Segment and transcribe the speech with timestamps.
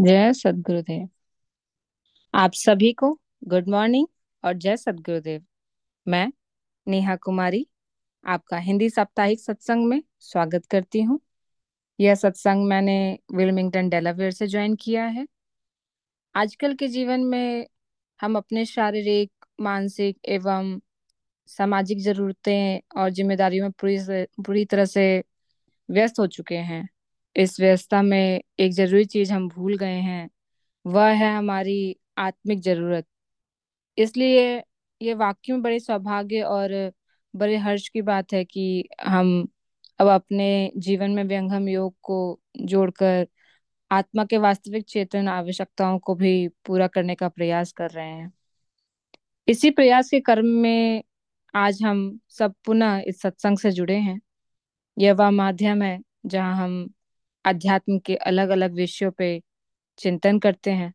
[0.00, 1.08] जय सद्गुरुदेव।
[2.34, 4.06] आप सभी को गुड मॉर्निंग
[4.44, 5.44] और जय सद्गुरुदेव।
[6.08, 6.32] मैं
[6.88, 7.66] नेहा कुमारी,
[8.26, 11.20] आपका हिंदी साप्ताहिक सत्संग में स्वागत करती हूँ।
[12.00, 15.26] यह सत्संग मैंने विल्मिंगटन, डेलावेयर से ज्वाइन किया है।
[16.34, 17.66] आजकल के जीवन में
[18.20, 20.80] हम अपने शारीरिक, मानसिक एवं
[21.46, 23.98] सामाजिक जरूरतें और जिम्मेदारियों में पूरी
[24.44, 25.24] पूरी तरह से
[25.90, 26.88] व्यस्त हो चुके हैं।
[27.36, 30.28] इस व्यस्तता में एक ज़रूरी चीज़ हम भूल गए हैं,
[30.84, 33.06] वह है हमारी आत्मिक ज़रूरत।
[33.98, 34.62] इसलिए
[35.00, 36.92] ये वाकई में बड़े सौभाग्य और
[37.34, 39.48] बड़े हर्ष की बात है कि हम
[39.98, 43.26] अब अपने जीवन में व्यंगम योग को जोड़कर
[43.90, 48.32] आत्मा के वास्तविक चेतन आवश्यकताओं को भी पूरा करने का प्रयास कर रहे हैं।
[49.48, 51.02] इसी प्रयास के कर्म में
[51.54, 54.20] आज हम सब पुनः इस सत्संग से जुड़े हैं।
[54.96, 56.88] यह वह माध्यम है जहाँ हम
[57.44, 59.42] अध्यात्म के अलग अलग विषयों पे
[59.98, 60.92] चिंतन करते हैं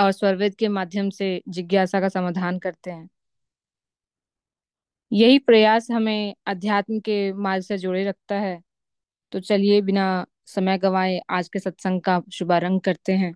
[0.00, 3.08] और स्वरवेद के माध्यम से जिज्ञासा का समाधान करते हैं।
[5.12, 8.62] यही प्रयास हमें अध्यात्म के मार्ग से जोड़े रखता है।
[9.32, 13.34] तो चलिए बिना समय गवाए आज के सत्संग का शुभारंभ करते हैं।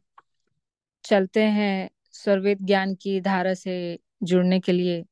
[1.05, 5.05] चलते हैं स्वरवेद ज्ञान की धारा से जुड़ने के लिए।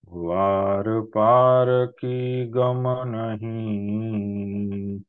[0.09, 4.99] वार पार की गम नहीं।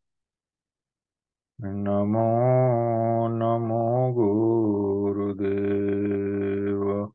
[1.61, 7.13] नमो नमो गुरुदेव।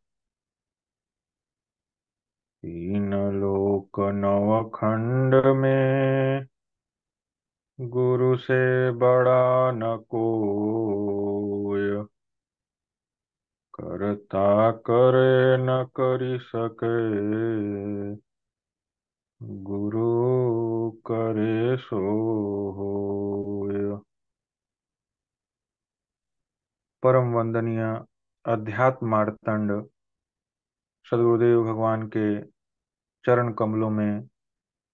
[2.61, 6.47] तीन लोक नव खंड में,
[7.81, 12.05] गुरु से बड़ा न कोय।
[13.73, 16.97] करता करे न करी सके,
[19.63, 23.99] गुरु करे सो होय।
[27.03, 27.81] परम वंदनीय
[28.45, 29.71] अध्यात्म मार्तंड
[31.07, 32.41] सदगुरुदेव भगवान के
[33.25, 34.27] चरण कमलों में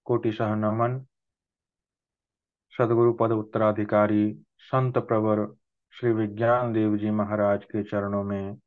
[0.05, 1.05] कोटिशह नमन।
[2.73, 5.45] सदगुरु पद उत्तराधिकारी संत प्रवर
[5.93, 8.57] श्री विज्ञान देव जी महाराज के चरणों में,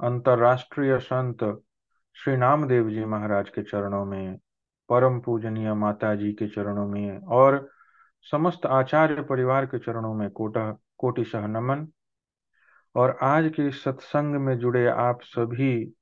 [0.00, 1.44] अंतर्राष्ट्रीय संत
[2.16, 4.38] श्री नामदेव जी महाराज के चरणों में,
[4.88, 7.68] परम पूजनीय माता जी के चरणों में और
[8.26, 11.88] समस्त आचार्य परिवार के चरणों में कोटा कोटिशह नमन।
[12.98, 15.94] और आज के सत्संग में जुड़े आप सभी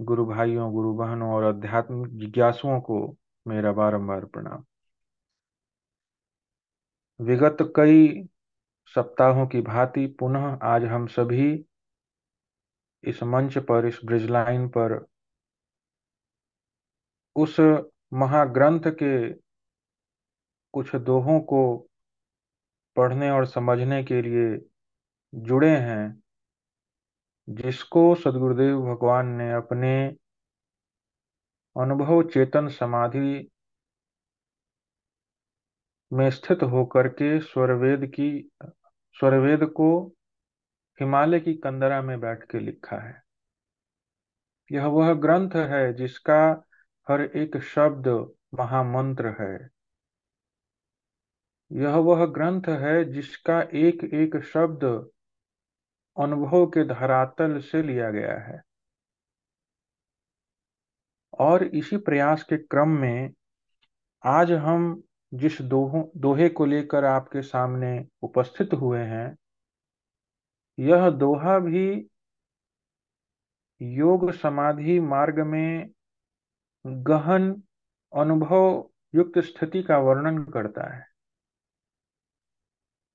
[0.00, 4.64] गुरु भाइयों, गुरु बहनों और आध्यात्मिक जिज्ञासुओं को मेरा बारंबार प्रणाम।
[7.20, 8.28] विगत कई
[8.86, 11.66] सप्ताहों की भांति पुनः आज हम सभी
[13.04, 15.06] इस मंच पर, इस ब्रिज लाइन पर,
[17.36, 17.56] उस
[18.12, 19.32] महाग्रंथ के
[20.72, 21.88] कुछ दोहों को
[22.96, 24.70] पढ़ने और समझने के लिए
[25.36, 26.22] जुड़े हैं,
[27.48, 30.06] जिसको सदगुरुदेव भगवान ने अपने
[31.76, 33.50] अनुभव चेतन समाधि
[36.12, 38.50] में स्थित होकर के स्वरवेद की,
[39.12, 40.12] स्वरवेद को
[41.00, 43.22] हिमालय की कंदरा में बैठ के लिखा है।
[44.72, 46.64] यह वह ग्रंथ है जिसका
[47.10, 49.68] हर एक शब्द महामंत्र है।
[51.72, 55.10] यह वह ग्रंथ है जिसका एक एक शब्द
[56.18, 58.60] अनुभव के धरातल से लिया गया है।
[61.38, 63.30] और इसी प्रयास के क्रम में
[64.24, 65.02] आज हम
[65.34, 69.36] जिस दोहों, दोहे को लेकर आपके सामने उपस्थित हुए हैं,
[70.78, 72.08] यह दोहा भी
[73.80, 75.90] योग समाधि मार्ग में
[76.86, 77.62] गहन
[78.12, 81.04] अनुभव युक्त स्थिति का वर्णन करता है।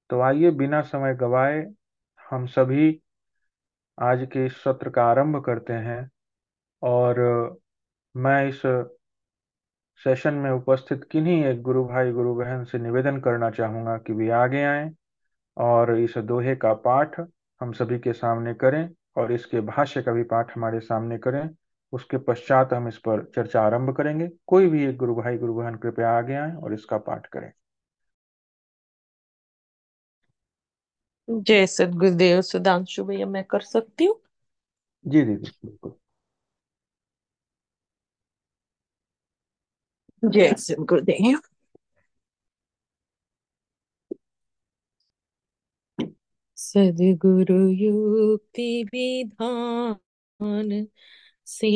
[0.09, 1.61] तो आइए बिना समय गवाए
[2.31, 3.01] हम सभी
[3.99, 6.09] आज के इस सत्र का आरंभ करते हैं
[6.81, 7.19] और
[8.15, 8.61] मैं इस
[10.03, 14.29] सेशन में उपस्थित किन्हीं एक गुरु भाई गुरु बहन से निवेदन करना चाहूँगा कि वे
[14.29, 14.91] आगे आएँ
[15.57, 17.19] और इस दोहे का पाठ
[17.61, 21.49] हम सभी के सामने करें और इसके भाष्य का भी पाठ हमारे सामने करें।
[21.93, 25.75] उसके पश्चात हम इस पर चर्चा आरंभ करेंगे। कोई भी एक गुरु भाई गुरु बहन,
[25.75, 27.51] कृपया आगे आए और इसका पाठ करें।
[31.41, 34.19] जय सदगुरुदेव सुधांशु भैया मैं कर सकती हूँ?
[35.05, 35.93] जी दीदी बिल्कुल।
[40.23, 41.39] जय सदगुरुदेव।
[46.57, 50.87] सदगुरु युक्ति विधान
[51.47, 51.71] से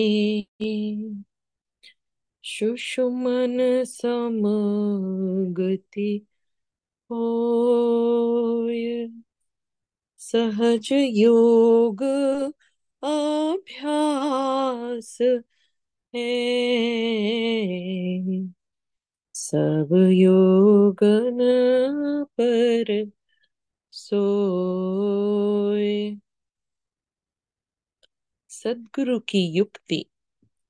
[2.44, 6.08] सुषुमन समगति
[7.10, 9.08] होय।
[10.26, 12.04] सहज योग
[13.04, 15.18] अभ्यास
[16.16, 16.26] है।
[19.34, 21.38] सब योगन
[22.40, 23.12] पर
[23.92, 26.16] सोए।
[28.50, 30.06] सदगुरु की युक्ति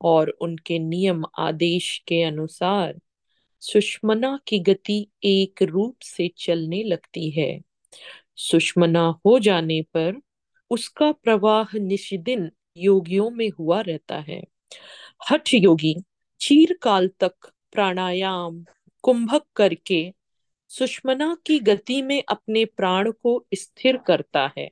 [0.02, 3.00] और उनके नियम आदेश के अनुसार
[3.62, 7.62] सुषमना की गति एक रूप से चलने लगती है।
[8.36, 10.22] सुषमना हो जाने पर
[10.70, 14.44] उसका प्रवाह निशिदिन योगियों में हुआ रहता है।
[15.32, 15.96] हठ योगी,
[16.40, 17.34] चीरकाल तक
[17.72, 18.66] प्राणायाम,
[19.02, 20.14] कुंभक करके
[20.70, 24.70] सुषमना की गति में अपने प्राण को स्थिर करता है।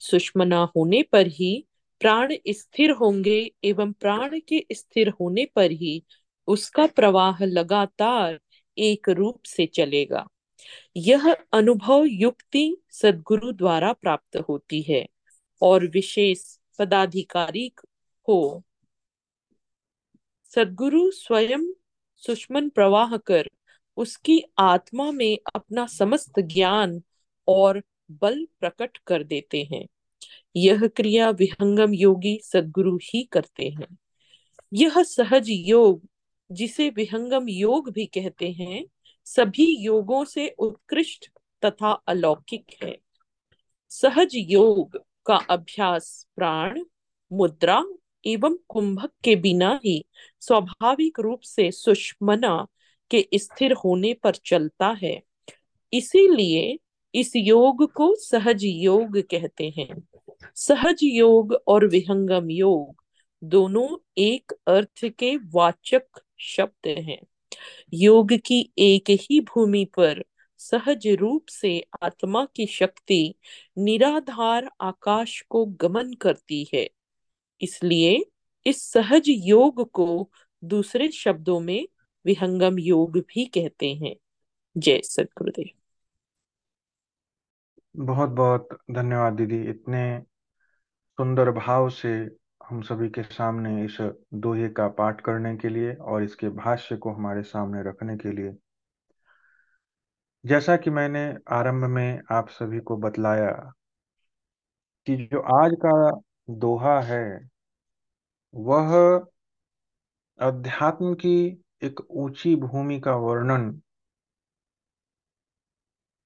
[0.00, 1.66] सुषमना होने पर ही
[2.00, 6.04] प्राण स्थिर होंगे एवं प्राण के स्थिर होने पर ही
[6.46, 8.40] उसका प्रवाह लगातार
[8.78, 10.26] एक रूप से चलेगा।
[10.96, 15.06] यह अनुभव युक्ति सदगुरु द्वारा प्राप्त होती है
[15.62, 17.72] और विशेष पदाधिकारी
[18.28, 18.64] हो।
[20.44, 21.72] सदगुरु स्वयं
[22.16, 23.50] सुषमन प्रवाह कर
[23.96, 27.02] उसकी आत्मा में अपना समस्त ज्ञान
[27.48, 29.86] और बल प्रकट कर देते हैं।
[30.56, 33.96] यह क्रिया विहंगम योगी सदगुरु ही करते हैं।
[34.74, 36.08] यह सहज योग,
[36.52, 38.86] जिसे विहंगम योग भी कहते हैं
[39.26, 41.30] सभी योगों से उत्कृष्ट
[41.64, 42.98] तथा अलौकिक है।
[43.88, 46.84] सहज योग का अभ्यास प्राण,
[47.32, 47.84] मुद्रा
[48.26, 50.04] एवं कुंभक के बिना ही
[50.40, 52.66] स्वाभाविक रूप से सुषमना
[53.10, 55.22] के स्थिर होने पर चलता है।
[55.92, 56.78] इसीलिए
[57.14, 60.08] इस योग को सहज योग कहते हैं।
[60.54, 63.04] सहज योग और विहंगम योग
[63.44, 63.88] दोनों
[64.18, 66.06] एक अर्थ के वाचक
[66.38, 67.26] शब्द हैं।
[67.94, 70.24] योग की एक ही भूमि पर
[70.60, 73.34] सहज रूप से आत्मा की शक्ति
[73.78, 76.88] निराधार आकाश को गमन करती है।
[77.60, 78.24] इसलिए
[78.66, 80.30] इस सहज योग को
[80.62, 81.86] दूसरे शब्दों में
[82.24, 84.14] विहंगम योग भी कहते हैं।
[84.76, 85.70] जय सदगुरुदेव
[87.94, 90.02] बहुत बहुत धन्यवाद दीदी, इतने
[91.18, 92.12] सुंदर भाव से
[92.68, 93.98] हम सभी के सामने इस
[94.34, 98.56] दोहे का पाठ करने के लिए और इसके भाष्य को हमारे सामने रखने के लिए।
[100.46, 103.72] जैसा कि मैंने आरंभ में आप सभी को बतलाया
[105.06, 106.20] कि जो आज का
[106.50, 107.48] दोहा है,
[108.54, 109.26] वह
[110.38, 113.80] अध्यात्म की एक ऊँची भूमि का वर्णन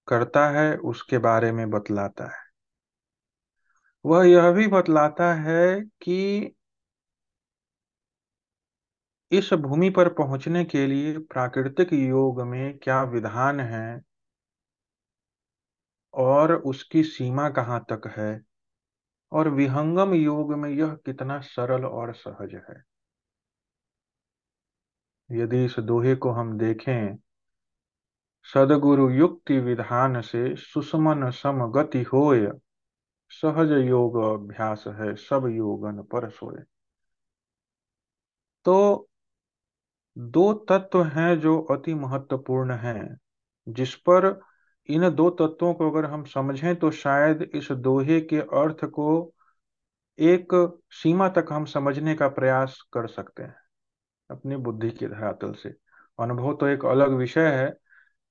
[0.09, 2.50] करता है, उसके बारे में बतलाता है।
[4.05, 6.55] वह यह भी बतलाता है कि
[9.33, 14.01] इस भूमि पर पहुँचने के लिए प्राकृतिक योग में क्या विधान है
[16.15, 18.43] और उसकी सीमा कहाँ तक है?
[19.33, 22.85] और विहंगम योग में यह कितना सरल और सहज है?
[25.31, 27.17] यदि इस दोहे को हम देखें,
[28.45, 32.51] सदगुरु युक्ति विधान से सुषमन सम गति होय।
[33.31, 36.63] सहज योग अभ्यास है, सब योगन पर सोए।
[38.67, 39.09] तो
[40.17, 43.19] दो तत्व हैं जो अति महत्वपूर्ण हैं,
[43.67, 44.41] जिस पर
[44.89, 49.35] इन दो तत्वों को अगर हम समझें तो शायद इस दोहे के अर्थ को
[50.19, 50.49] एक
[50.93, 53.57] सीमा तक हम समझने का प्रयास कर सकते हैं,
[54.31, 55.75] अपनी बुद्धि के धरातल से।
[56.19, 57.69] अनुभव तो एक अलग विषय है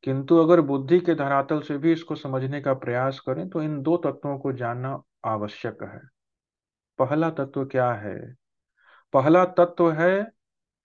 [0.04, 3.98] किंतु अगर बुद्धि के धरातल से भी इसको समझने का प्रयास करें तो इन दो
[3.98, 6.02] तत्वों को जानना आवश्यक है।
[7.00, 8.34] पहला तत्व क्या है?
[9.14, 10.32] पहला तत्व है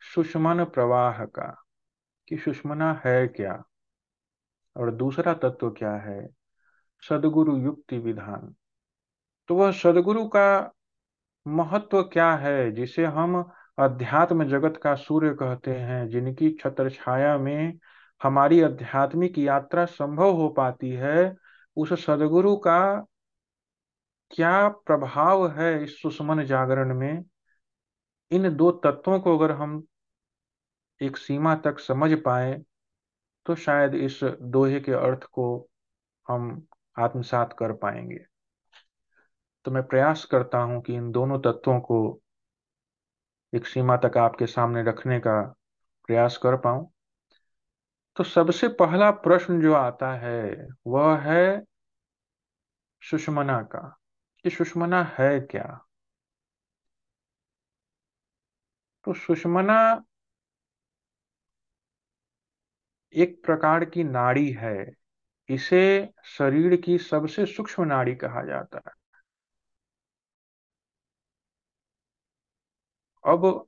[0.01, 1.65] सुषमन प्रवाह का,
[2.29, 3.65] कि सुषमना है क्या?
[4.77, 6.29] और दूसरा तत्व क्या है?
[7.09, 8.55] सदगुरु युक्ति विधान।
[9.49, 10.73] तो वह सदगुरु का
[11.47, 17.79] महत्व क्या है, जिसे हम अध्यात्म जगत का सूर्य कहते हैं, जिनकी छत्र छाया में
[18.25, 21.37] हमारी आध्यात्मिक यात्रा संभव हो पाती है,
[21.77, 22.79] उस सदगुरु का
[24.31, 27.25] क्या प्रभाव है इस सुषमन जागरण में?
[28.31, 29.83] इन दो तत्वों को अगर हम
[31.01, 32.63] एक सीमा तक समझ पाए
[33.47, 35.47] तो शायद इस दोहे के अर्थ को
[36.29, 36.67] हम
[36.99, 38.25] आत्मसात कर पाएँगे।
[39.65, 42.21] तो मैं प्रयास करता हूँ कि इन दोनों तत्वों को
[43.53, 45.41] एक सीमा तक आपके सामने रखने का
[46.09, 46.94] प्रयास कर पाऊँ।
[48.17, 51.63] तो सबसे पहला प्रश्न जो आता है, वह है
[53.03, 54.01] सुषमना का,
[54.45, 55.87] कि सुषमना है क्या?
[59.05, 60.05] तो सुषमना
[63.15, 64.93] एक प्रकार की नाड़ी है।
[65.49, 68.93] इसे शरीर की सबसे सूक्ष्म नाड़ी कहा जाता है।
[73.25, 73.67] अब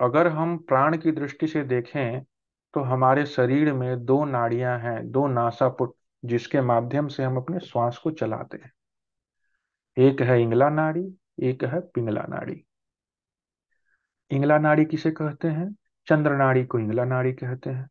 [0.00, 2.20] अगर हम प्राण की दृष्टि से देखें
[2.74, 5.94] तो हमारे शरीर में दो नाड़ियाँ हैं, दो नासापुट,
[6.24, 8.72] जिसके माध्यम से हम अपने श्वास को चलाते हैं।
[9.98, 12.64] एक है इंगला नाड़ी, एक है पिंगला नाड़ी।
[14.30, 15.76] इंगला नाड़ी किसे कहते हैं?
[16.08, 17.88] चंद्र नाड़ी को इंगला नाड़ी कहते हैं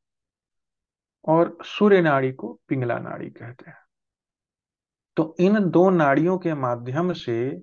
[1.25, 3.77] और सूर्य नाड़ी को पिंगला नाड़ी कहते हैं।
[5.15, 7.61] तो इन दो नाड़ियों के माध्यम से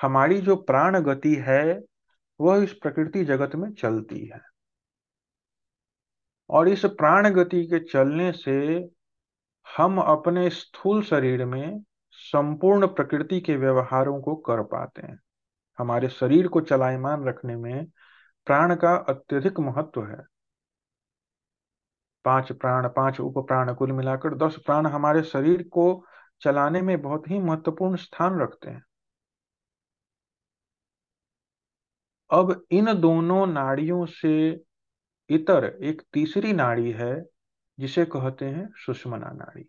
[0.00, 1.82] हमारी जो प्राण गति है,
[2.40, 4.53] वह इस प्रकृति जगत में चलती है।
[6.50, 8.88] और इस प्राण गति के चलने से
[9.66, 15.18] हम अपने स्थूल शरीर में संपूर्ण प्रकृति के व्यवहारों को कर पाते हैं।
[15.78, 17.86] हमारे शरीर को चलायमान रखने में
[18.46, 20.22] प्राण का अत्यधिक महत्व है।
[22.24, 26.04] पाँच प्राण, पाँच उप प्राण कुल मिलाकर दस प्राण हमारे शरीर को
[26.40, 28.84] चलाने में बहुत ही महत्वपूर्ण स्थान रखते हैं।
[32.30, 34.64] अब इन दोनों नाड़ियों से
[35.28, 37.24] इतर एक तीसरी नाड़ी है,
[37.78, 39.68] जिसे कहते हैं सुषमना नाड़ी।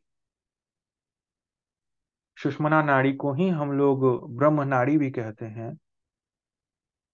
[2.37, 5.77] सुषमना नाड़ी को ही हम लोग ब्रह्म नाड़ी भी कहते हैं।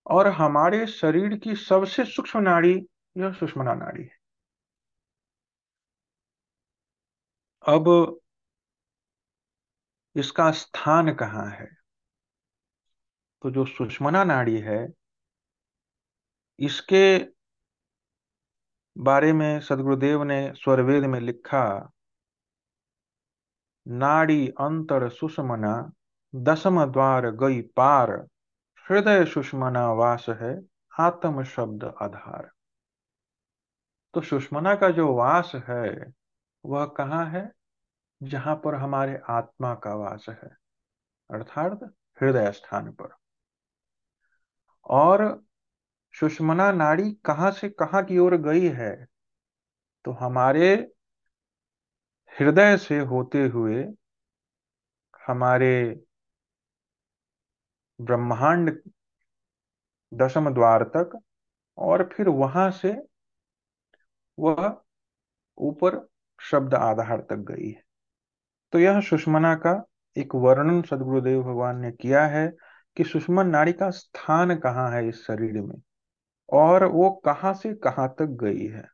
[0.05, 4.21] और हमारे शरीर की सबसे सूक्ष्म नाड़ी यह सुषमना नाड़ी है।
[7.67, 8.17] अब
[10.15, 11.65] इसका स्थान कहाँ है?
[13.41, 14.87] तो जो सुषमना नाड़ी है,
[16.59, 17.40] इसके
[18.97, 21.91] बारे में सदगुरुदेव ने स्वरवेद में लिखा,
[23.87, 25.91] नाड़ी अंतर सुषमना,
[26.35, 28.27] दसम द्वार गई पार,
[28.89, 30.61] हृदय सुषमना वास है
[30.99, 32.51] आत्म शब्द आधार।
[34.13, 36.13] तो सुषमना का जो वास है,
[36.65, 37.51] वह कहाँ है?
[38.23, 40.57] जहाँ पर हमारे आत्मा का वास है,
[41.31, 41.79] अर्थात
[42.21, 43.15] हृदय स्थान पर।
[44.85, 45.43] और
[46.19, 49.07] सुषमना नाड़ी कहाँ से कहाँ की ओर गई है?
[50.05, 50.91] तो हमारे
[52.39, 53.85] हृदय से होते हुए
[55.27, 56.03] हमारे
[57.99, 58.81] ब्रह्मांड
[60.13, 61.19] दशम द्वार तक
[61.77, 63.07] और फिर वहाँ से
[64.39, 64.81] वह
[65.57, 66.07] ऊपर
[66.39, 67.83] शब्द आधार तक गई है।
[68.73, 69.83] तो यह सुषमना का
[70.17, 72.47] एक वर्णन सदगुरुदेव भगवान ने किया है
[72.97, 75.81] कि सुषमन नाड़ी का स्थान कहाँ है इस शरीर में?
[76.51, 78.87] और वो कहाँ से कहाँ तक गई है?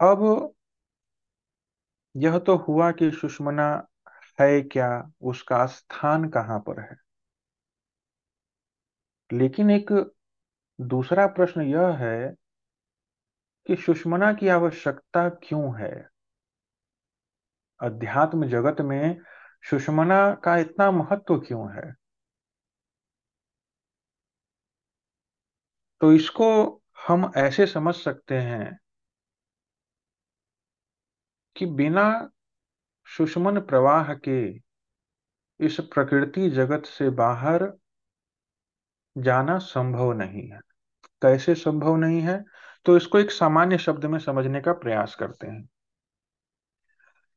[0.00, 0.52] अब
[2.16, 3.86] यह तो हुआ कि सुषमना
[4.40, 6.96] है क्या, उसका स्थान कहाँ पर है?
[9.32, 9.92] लेकिन एक
[10.80, 12.34] दूसरा प्रश्न यह है
[13.66, 16.08] कि सुषमना की आवश्यकता क्यों है?
[17.80, 19.18] अध्यात्म जगत में
[19.70, 22.05] सुषमना का इतना महत्व क्यों है?
[26.00, 28.78] तो इसको हम ऐसे समझ सकते हैं
[31.56, 32.30] कि बिना
[33.06, 34.60] सुषमन प्रवाह के
[35.60, 37.72] इस प्रकृति जगत से बाहर
[39.18, 40.60] जाना संभव नहीं है।
[41.22, 42.44] कैसे संभव नहीं है?
[42.86, 45.68] तो इसको एक सामान्य शब्द में समझने का प्रयास करते हैं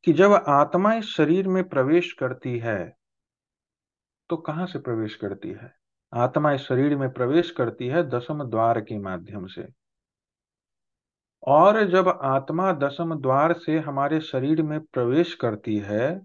[0.03, 2.95] कि जब आत्मा इस शरीर में प्रवेश करती है
[4.29, 5.78] तो कहाँ से प्रवेश करती है?
[6.13, 9.67] आत्मा इस शरीर में प्रवेश करती है दसम द्वार के माध्यम से।
[11.43, 16.21] और जब आत्मा दसम द्वार से हमारे शरीर में प्रवेश करती है,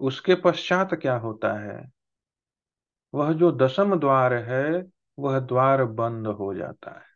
[0.00, 1.92] उसके पश्चात क्या होता है?
[3.14, 4.84] वह जो दसम द्वार है,
[5.18, 7.06] वह द्वार बंद हो जाता है।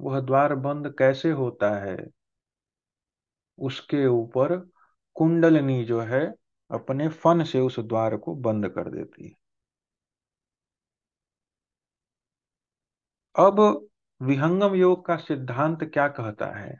[0.00, 2.06] वह द्वार बंद कैसे होता है?
[3.58, 4.70] उसके ऊपर
[5.14, 6.34] कुंडलनी जो है,
[6.70, 9.39] अपने फन से उस द्वार को बंद कर देती है।
[13.38, 13.86] अब
[14.22, 16.78] विहंगम योग का सिद्धांत क्या कहता है?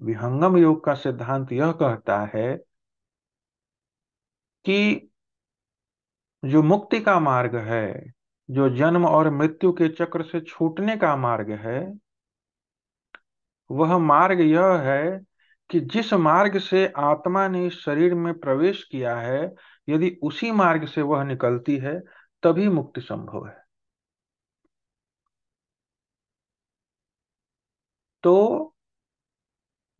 [0.00, 2.56] विहंगम योग का सिद्धांत यह कहता है
[4.64, 5.10] कि
[6.44, 8.12] जो मुक्ति का मार्ग है,
[8.50, 11.98] जो जन्म और मृत्यु के चक्र से छूटने का मार्ग है,
[13.70, 15.20] वह मार्ग यह है
[15.70, 19.54] कि जिस मार्ग से आत्मा ने शरीर में प्रवेश किया है,
[19.88, 22.00] यदि उसी मार्ग से वह निकलती है,
[22.42, 23.63] तभी मुक्ति संभव है।
[28.24, 28.74] तो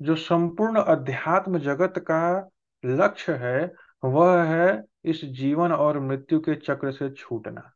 [0.02, 2.50] जो संपूर्ण अध्यात्म जगत का
[2.84, 7.72] लक्ष्य है, वह है इस जीवन और मृत्यु के चक्र से छूटना।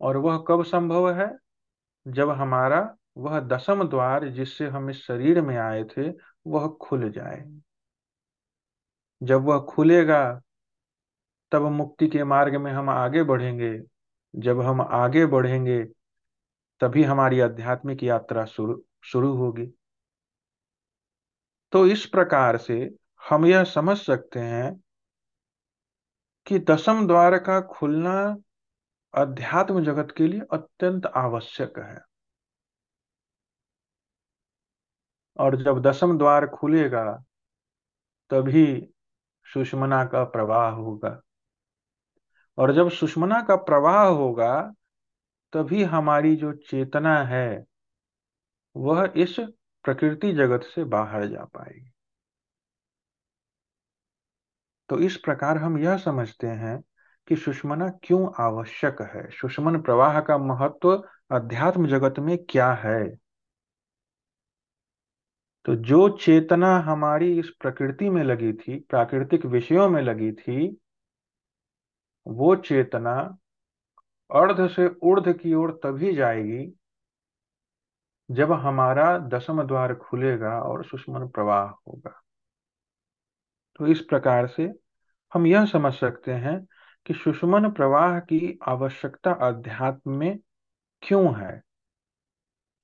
[0.00, 1.38] और वह कब संभव है?
[2.08, 6.10] जब हमारा वह दसम द्वार जिससे हम इस शरीर में आए थे,
[6.46, 7.60] वह खुल जाए।
[9.22, 10.40] जब वह खुलेगा,
[11.52, 13.82] तब मुक्ति के मार्ग में हम आगे बढ़ेंगे।
[14.36, 15.93] जब हम आगे बढ़ेंगे
[16.84, 19.66] तभी हमारी आध्यात्मिक यात्रा शुरू शुरू होगी।
[21.72, 22.96] तो इस प्रकार से
[23.28, 24.84] हम यह समझ सकते हैं
[26.46, 28.36] कि दसम द्वार का खुलना
[29.14, 32.00] अध्यात्म जगत के लिए अत्यंत आवश्यक है।
[35.40, 37.24] और जब दसम द्वार खुलेगा,
[38.30, 38.94] तभी
[39.44, 41.20] सुषमना का प्रवाह होगा।
[42.58, 44.72] और जब सुषमना का प्रवाह होगा
[45.54, 47.64] तभी हमारी जो चेतना है,
[48.76, 49.36] वह इस
[49.84, 51.92] प्रकृति जगत से बाहर जा पाएगी।
[54.88, 56.84] तो इस प्रकार हम यह समझते हैं
[57.28, 59.30] कि सुषमना क्यों आवश्यक है?
[59.30, 63.16] सुषमन प्रवाह का महत्व अध्यात्म जगत में क्या है?
[65.64, 70.80] तो जो चेतना हमारी इस प्रकृति में लगी थी, प्राकृतिक विषयों में लगी थी,
[72.26, 73.38] वो चेतना
[74.34, 76.78] अर्ध से ऊर्ध की ओर तभी जाएगी
[78.30, 82.22] जब हमारा दसम द्वार खुलेगा और सुषमन प्रवाह होगा।
[83.76, 84.74] तो इस प्रकार से
[85.34, 86.66] हम यह समझ सकते हैं
[87.06, 90.38] कि सुषमन प्रवाह की आवश्यकता अध्यात्म में
[91.02, 91.62] क्यों है।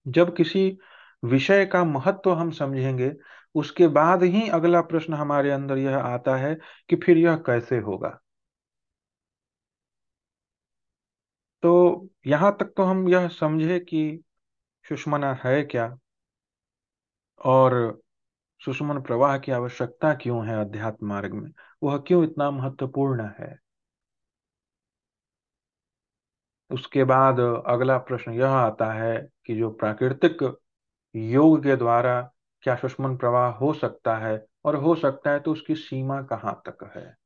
[0.09, 0.79] जब किसी
[1.25, 3.17] विषय का महत्व हम समझेंगे,
[3.55, 6.59] उसके बाद ही अगला प्रश्न हमारे अंदर यह आता है
[6.89, 8.21] कि फिर यह कैसे होगा।
[11.63, 14.23] तो यहाँ तक तो हम यह समझे कि
[14.89, 15.99] सुषमना है क्या?
[17.41, 18.01] और
[18.65, 21.53] सुषमन प्रवाह की आवश्यकता क्यों है अध्यात्म मार्ग में?
[21.83, 23.59] वह क्यों इतना महत्वपूर्ण है?
[26.71, 30.59] उसके बाद अगला प्रश्न यह आता है कि जो प्राकृतिक
[31.15, 32.21] योग के द्वारा
[32.63, 34.47] क्या सुषमन प्रवाह हो सकता है?
[34.65, 37.20] और हो सकता है तो उसकी सीमा कहाँ तक है?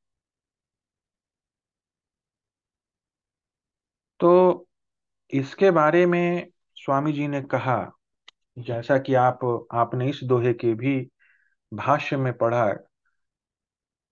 [4.19, 4.67] तो
[5.31, 7.91] इसके बारे में स्वामी जी ने कहा,
[8.59, 11.11] जैसा कि आप, आपने इस दोहे के भी
[11.73, 12.73] भाष्य में पढ़ा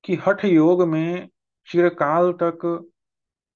[0.04, 1.30] कि हठ योग में
[1.72, 2.90] चिरकाल तक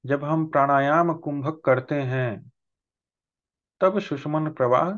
[0.05, 2.51] जब हम प्राणायाम कुंभक करते हैं,
[3.81, 4.91] तब सुषमन प्रवाह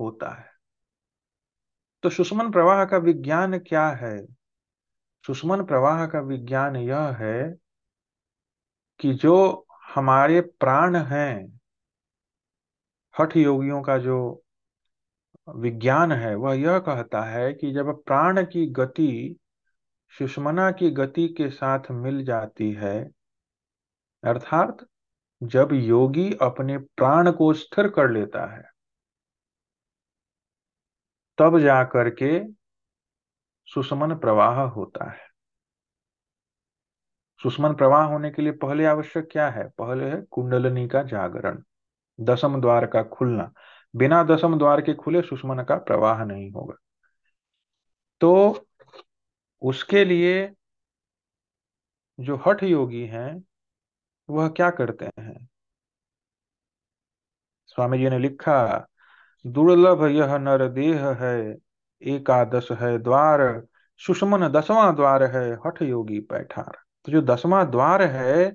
[0.00, 0.50] होता है।
[2.02, 4.26] तो सुषमन प्रवाह का विज्ञान क्या है?
[5.26, 7.56] सुषमन प्रवाह का विज्ञान यह है
[9.00, 11.60] कि जो हमारे प्राण हैं।
[13.20, 14.44] हठ योगियों का जो
[15.56, 19.36] विज्ञान है, वह यह कहता है कि जब प्राण की गति
[20.18, 23.10] सुषमना की गति के साथ मिल जाती है,
[24.24, 24.86] अर्थात
[25.42, 28.62] जब योगी अपने प्राण को स्थिर कर लेता है,
[31.38, 32.52] तब जाकर के
[33.68, 35.27] सुषमन प्रवाह होता है।
[37.42, 39.68] सुषमन प्रवाह होने के लिए पहले आवश्यक क्या है?
[39.68, 41.62] पहले है कुंडलनी का जागरण
[42.20, 43.52] दसम द्वार का खुलना।
[43.96, 46.74] बिना दसम द्वार के खुले सुषमन का प्रवाह नहीं होगा।
[48.20, 48.66] तो
[49.62, 50.54] उसके लिए
[52.20, 53.44] जो हठ योगी हैं,
[54.30, 55.48] वह क्या करते हैं?
[57.66, 58.88] स्वामी जी ने लिखा,
[59.46, 61.56] दुर्लभ यह नर देह है,
[62.02, 63.66] एकादश है द्वार,
[63.98, 68.54] सुषमन दसवां द्वार है, हठ योगी पैठार। तो जो दसवां द्वार है,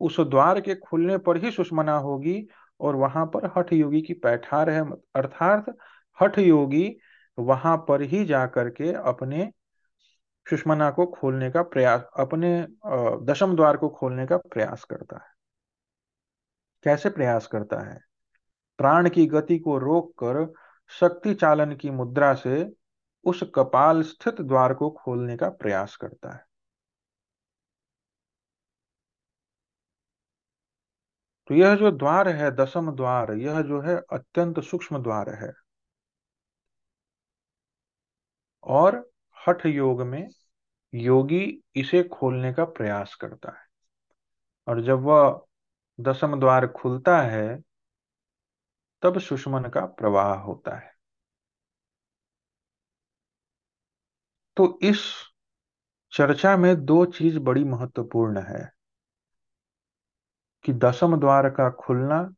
[0.00, 2.46] उस द्वार के खुलने पर ही सुषमना होगी
[2.80, 4.80] और वहाँ पर हठ योगी की पैठार है।
[5.16, 5.76] अर्थात
[6.18, 6.96] हठ योगी
[7.38, 9.50] वहाँ पर ही जाकर के अपने
[10.46, 12.66] सुषमना को खोलने का प्रयास, अपने
[13.24, 15.32] दशम द्वार को खोलने का प्रयास करता है।
[16.84, 17.98] कैसे प्रयास करता है?
[18.78, 20.52] प्राण की गति को रोककर
[21.00, 22.72] शक्ति चालन की मुद्रा से
[23.24, 26.53] उस कपाल स्थित द्वार को खोलने का प्रयास करता है।
[31.46, 35.52] तो यह जो द्वार है, दसम द्वार, यह जो है अत्यंत सूक्ष्म द्वार है।
[38.64, 39.10] और
[39.48, 40.28] हठ योग में
[40.94, 43.66] योगी इसे खोलने का प्रयास करता है।
[44.68, 45.46] और जब वह
[46.00, 47.62] दसम द्वार खुलता है,
[49.02, 50.94] तब सुषमन का प्रवाह होता है।
[54.56, 55.14] तो इस
[56.12, 58.73] चर्चा में दो चीज़ बड़ी महत्वपूर्ण है।
[60.64, 62.34] कि दसम द्वार का खुलना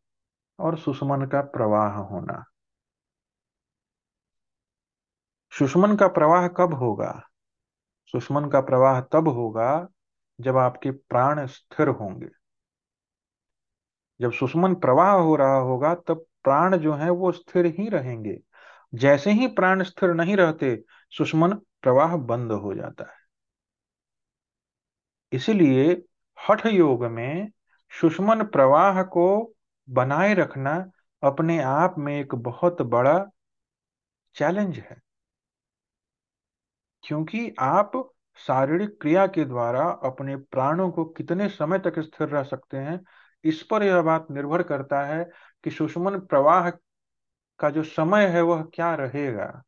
[0.58, 2.44] और सुषमन का प्रवाह होना।
[5.58, 7.28] सुषमन का प्रवाह कब होगा?
[8.06, 9.88] सुषमन का प्रवाह तब होगा
[10.40, 12.28] जब आपके प्राण स्थिर होंगे।
[14.20, 18.40] जब सुषमन प्रवाह हो रहा होगा तब प्राण जो है वो स्थिर ही रहेंगे।
[18.94, 23.18] जैसे ही प्राण स्थिर नहीं रहते, सुषमन प्रवाह बंद हो जाता है।
[25.32, 26.04] इसलिए
[26.48, 27.50] हठ योग में
[28.00, 29.54] सुषमन प्रवाह को
[29.90, 30.90] बनाए रखना
[31.22, 33.18] अपने आप में एक बहुत बड़ा
[34.34, 35.00] चैलेंज है।
[37.04, 37.92] क्योंकि आप
[38.36, 43.00] शारीरिक क्रिया के द्वारा अपने प्राणों को कितने समय तक स्थिर रह सकते हैं,
[43.44, 45.24] इस पर यह बात निर्भर करता है
[45.64, 46.70] कि सुषमन प्रवाह
[47.58, 49.62] का जो समय है वह क्या रहेगा।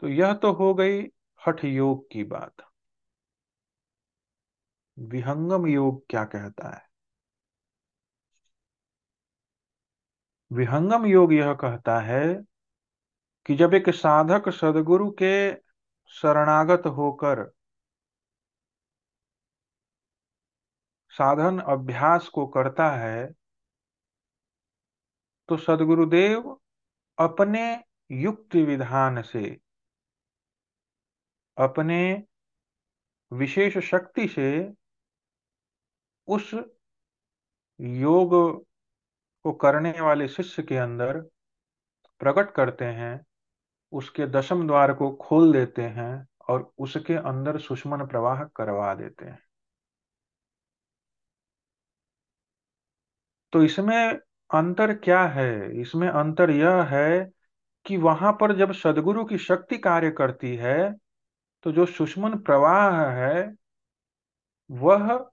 [0.00, 1.02] तो यह तो हो गई
[1.40, 2.62] हठ योग की बात।
[4.98, 6.86] विहंगम योग क्या कहता है?
[10.52, 12.34] विहंगम योग यह कहता है
[13.46, 15.54] कि जब एक साधक सदगुरु के
[16.08, 17.52] शरणागत होकर
[21.10, 23.26] साधन अभ्यास को करता है
[25.48, 26.60] तो सदगुरुदेव
[27.18, 29.65] अपने युक्ति विधान से
[31.58, 31.98] अपने
[33.32, 34.48] विशेष शक्ति से
[36.28, 36.50] उस
[37.80, 38.30] योग
[39.44, 41.20] को करने वाले शिष्य के अंदर
[42.20, 43.20] प्रकट करते हैं,
[43.92, 49.38] उसके दशम द्वार को खोल देते हैं और उसके अंदर सुषमन प्रवाह करवा देते हैं।
[53.52, 53.96] तो इसमें
[54.50, 55.80] अंतर क्या है?
[55.80, 57.30] इसमें अंतर यह है
[57.86, 60.76] कि वहाँ पर जब सदगुरु की शक्ति कार्य करती है
[61.62, 63.56] तो जो सुषमन प्रवाह है,
[64.70, 65.30] वह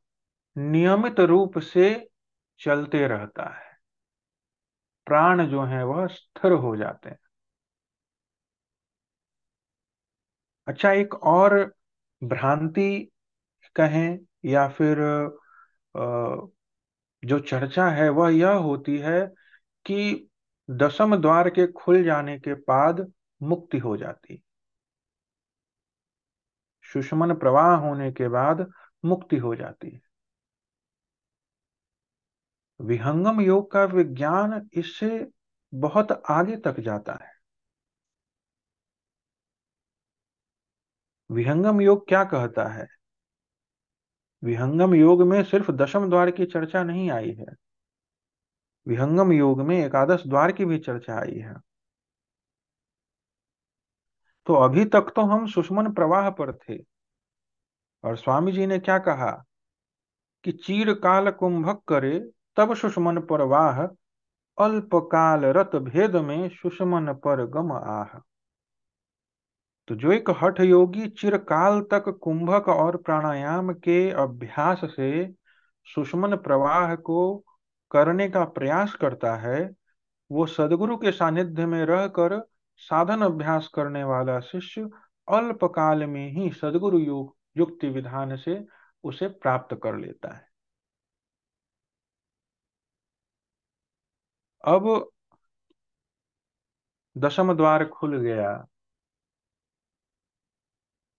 [0.58, 2.10] नियमित रूप से
[2.60, 3.72] चलते रहता है।
[5.06, 7.18] प्राण जो है, वह स्थिर हो जाते हैं।
[10.68, 11.74] अच्छा एक और
[12.24, 13.12] भ्रांति
[13.76, 14.98] कहें या फिर
[17.24, 19.22] जो चर्चा है, वह यह होती है
[19.86, 20.30] कि
[20.70, 24.42] दसम द्वार के खुल जाने के बाद मुक्ति हो जाती।
[26.94, 28.72] सुषमन प्रवाह होने के बाद
[29.06, 30.02] मुक्ति हो जाती है।
[32.82, 35.32] विहंगम योग का विज्ञान इससे
[35.74, 37.32] बहुत आगे तक जाता है।
[41.32, 42.88] विहंगम योग क्या कहता है?
[44.44, 47.46] विहंगम योग में सिर्फ़ दशम द्वार की चर्चा नहीं आई है।
[48.88, 51.73] विहंगम योग में एकादश द्वार की भी चर्चा आई है।
[54.46, 56.78] तो अभी तक तो हम सुषमन प्रवाह पर थे।
[58.04, 59.46] और स्वामी जी ने क्या कहा?
[60.44, 63.84] कि चीर काल कुंभक करे, तब सुषमन पर वाह
[64.58, 68.20] अल्पकाल रत भेद में सुषमन पर गम आह।
[69.88, 75.34] तो जो एक हठ योगी चिरकाल तक कुंभक और प्राणायाम के अभ्यास से
[75.86, 77.44] सुषमन प्रवाह को
[77.92, 79.72] करने का प्रयास करता है,
[80.32, 84.82] वो सदगुरु के सानिध्य में रहकर साधन अभ्यास करने वाला शिष्य
[85.28, 88.66] अल्पकाल में ही सदगुरु योग युक्ति विधान से
[89.04, 90.48] उसे प्राप्त कर लेता है।
[94.64, 95.10] अब
[97.18, 98.68] दशम द्वार खुल गया।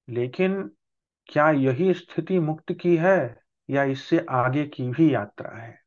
[0.09, 0.63] लेकिन
[1.27, 3.41] क्या यही स्थिति मुक्त की है
[3.71, 5.79] या इससे आगे की भी यात्रा है?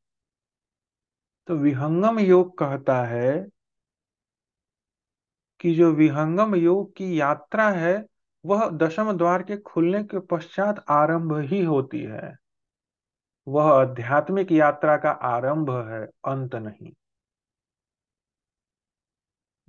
[1.48, 3.57] तो विहंगम योग कहता है
[5.60, 8.06] कि जो विहंगम योग की यात्रा है,
[8.46, 12.36] वह दशम द्वार के खुलने के पश्चात आरंभ ही होती है।
[13.48, 16.94] वह आध्यात्मिक यात्रा का आरंभ है, अंत नहीं।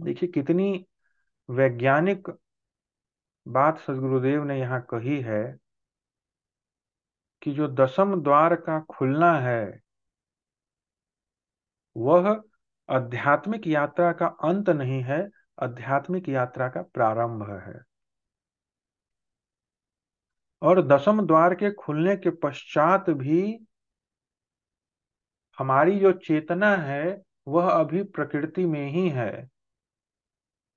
[0.00, 0.86] देखिए, कितनी
[1.50, 2.28] वैज्ञानिक
[3.48, 5.58] बात सदगुरुदेव ने यहाँ कही है
[7.42, 9.80] कि जो दशम द्वार का खुलना है,
[11.96, 12.42] वह
[12.88, 17.82] आध्यात्मिक यात्रा का अंत नहीं है आध्यात्मिक यात्रा का प्रारंभ है।
[20.62, 23.66] और दसम द्वार के खुलने के पश्चात भी
[25.58, 29.48] हमारी जो चेतना है, वह अभी प्रकृति में ही है।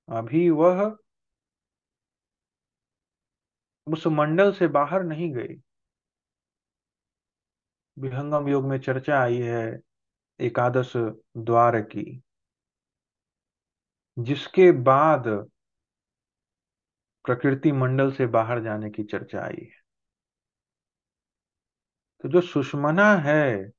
[0.08, 0.98] अभी वह
[3.86, 5.62] उस मंडल से बाहर नहीं गई।
[7.98, 9.80] विहंगम योग में चर्चा आई है
[10.40, 10.92] एकादश
[11.36, 12.22] द्वार की।
[14.18, 15.24] जिसके बाद
[17.24, 19.82] प्रकृति मंडल से बाहर जाने की चर्चा आई है।
[22.22, 23.70] तो जो सुषमना है,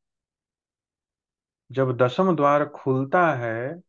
[1.72, 3.82] जब दसम द्वार खुलता है,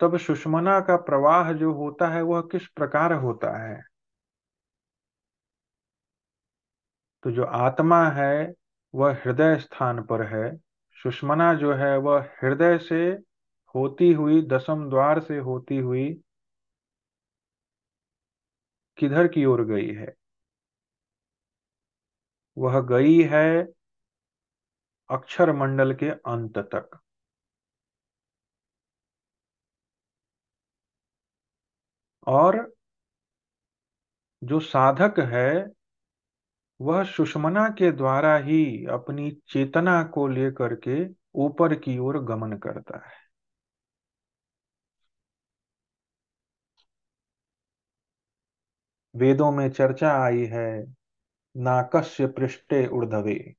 [0.00, 3.82] तब सुषमना का प्रवाह जो होता है, वह किस प्रकार होता है?
[7.22, 8.54] तो जो आत्मा है,
[8.94, 10.56] वह हृदय स्थान पर है।
[11.02, 13.33] सुषमना जो है, वह हृदय से
[13.74, 16.22] होती हुई, दसम द्वार से होती हुई
[18.98, 20.14] किधर की ओर गई है?
[22.58, 23.44] वह गई है
[25.10, 27.00] अक्षर मंडल के अंत तक।
[32.26, 32.72] और
[34.42, 35.66] जो साधक है,
[36.80, 42.98] वह सुषमना के द्वारा ही अपनी चेतना को लेकर के ऊपर की ओर गमन करता
[43.08, 43.23] है।
[49.16, 50.94] वेदों में चर्चा आई है
[51.56, 53.54] नाकस्य पृष्ठे उर्धवे।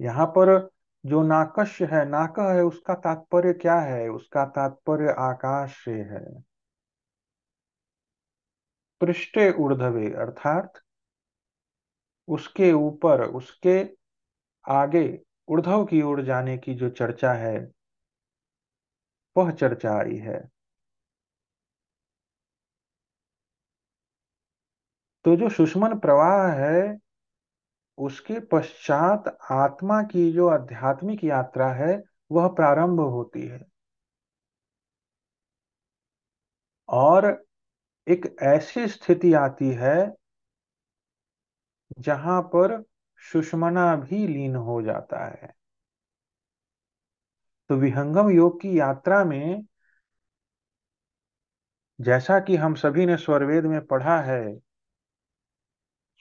[0.00, 0.70] यहाँ पर
[1.06, 4.08] जो नाकस्य है नाक है, उसका तात्पर्य क्या है?
[4.08, 6.40] उसका तात्पर्य आकाश से है।
[9.00, 10.72] पृष्ठे उर्धवे, अर्थात
[12.28, 13.96] उसके ऊपर, उसके
[14.68, 17.72] आगे, उर्धव की ओर जाने की जो चर्चा है,
[19.36, 20.59] वह चर्चा आई है।
[25.24, 26.98] तो जो सुषमन प्रवाह है,
[27.98, 32.02] उसके पश्चात आत्मा की जो आध्यात्मिक यात्रा है,
[32.32, 33.60] वह प्रारंभ होती है।
[36.88, 37.44] और
[38.08, 40.12] एक ऐसी स्थिति आती है,
[41.98, 42.84] जहाँ पर
[43.32, 45.52] सुषमना भी लीन हो जाता है।
[47.68, 49.66] तो विहंगम योग की यात्रा में,
[52.00, 54.69] जैसा कि हम सभी ने स्वरवेद में पढ़ा है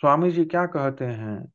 [0.01, 1.53] स्वामी जी क्या कहते हैं?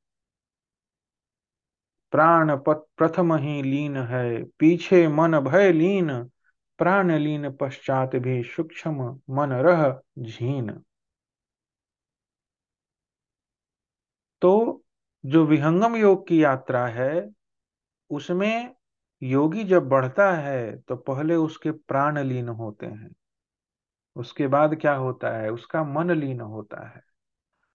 [2.12, 6.24] प्राण प्रथम ही लीन है, पीछे मन भय लीन,
[6.78, 10.70] प्राण लीन पश्चात भी सूक्ष्म मन रह झीन।
[14.42, 14.82] तो
[15.26, 17.30] जो विहंगम योग की यात्रा है,
[18.10, 18.74] उसमें
[19.22, 23.14] योगी जब बढ़ता है तो पहले उसके प्राण लीन होते हैं।
[24.16, 25.50] उसके बाद क्या होता है?
[25.50, 27.13] उसका मन लीन होता है।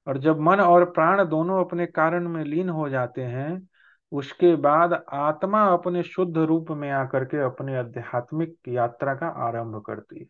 [0.09, 3.69] और जब मन और प्राण दोनों अपने कारण में लीन हो जाते हैं,
[4.11, 10.19] उसके बाद आत्मा अपने शुद्ध रूप में आकर के अपने आध्यात्मिक यात्रा का आरंभ करती
[10.19, 10.25] है।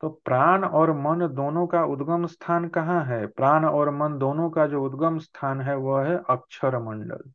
[0.00, 3.26] तो प्राण और मन दोनों का उद्गम स्थान कहाँ है?
[3.26, 7.30] प्राण और मन दोनों का जो उद्गम स्थान है, वह है अक्षर मंडल।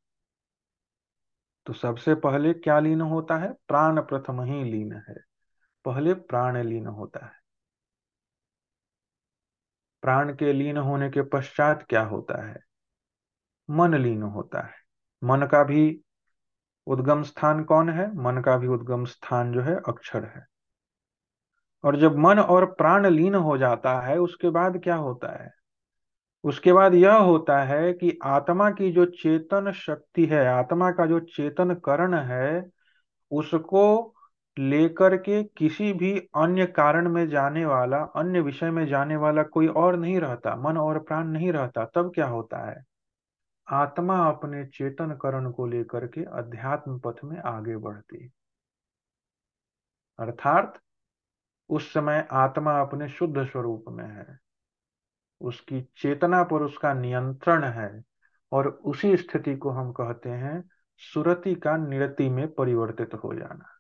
[1.66, 3.54] तो सबसे पहले क्या लीन होता है?
[3.68, 5.33] प्राण प्रथम ही लीन है।
[5.86, 7.32] पहले प्राण लीन होता है।
[10.02, 12.60] प्राण के लीन होने के पश्चात क्या होता है?
[13.70, 14.74] मन लीन होता है।
[15.24, 16.02] मन का भी
[16.88, 18.16] उद्गम स्थान कौन है?
[18.16, 20.46] मन का भी उद्गम स्थान जो है, अक्षर है।
[21.84, 25.52] और जब मन और प्राण लीन हो जाता है, उसके बाद क्या होता है?
[26.44, 31.20] उसके बाद यह होता है कि आत्मा की जो चेतन शक्ति है, आत्मा का जो
[31.20, 32.70] चेतन करण है,
[33.32, 34.16] उसको
[34.60, 39.68] लेकर के किसी भी अन्य कारण में जाने वाला, अन्य विषय में जाने वाला कोई
[39.68, 42.84] और नहीं रहता, मन और प्राण नहीं रहता, तब क्या होता है?
[43.70, 48.32] आत्मा अपने चेतन करण को लेकर के अध्यात्म पथ में आगे बढ़ती
[50.20, 50.80] अर्थात,
[51.70, 54.40] उस समय आत्मा अपने शुद्ध स्वरूप में है।
[55.42, 58.04] उसकी चेतना पर उसका नियंत्रण है
[58.52, 63.73] और उसी स्थिति को हम कहते हैं, सुरति का निरति में परिवर्तित हो जाना।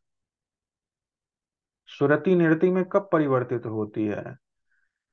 [1.99, 4.37] सुरति निरति में कब परिवर्तित होती है?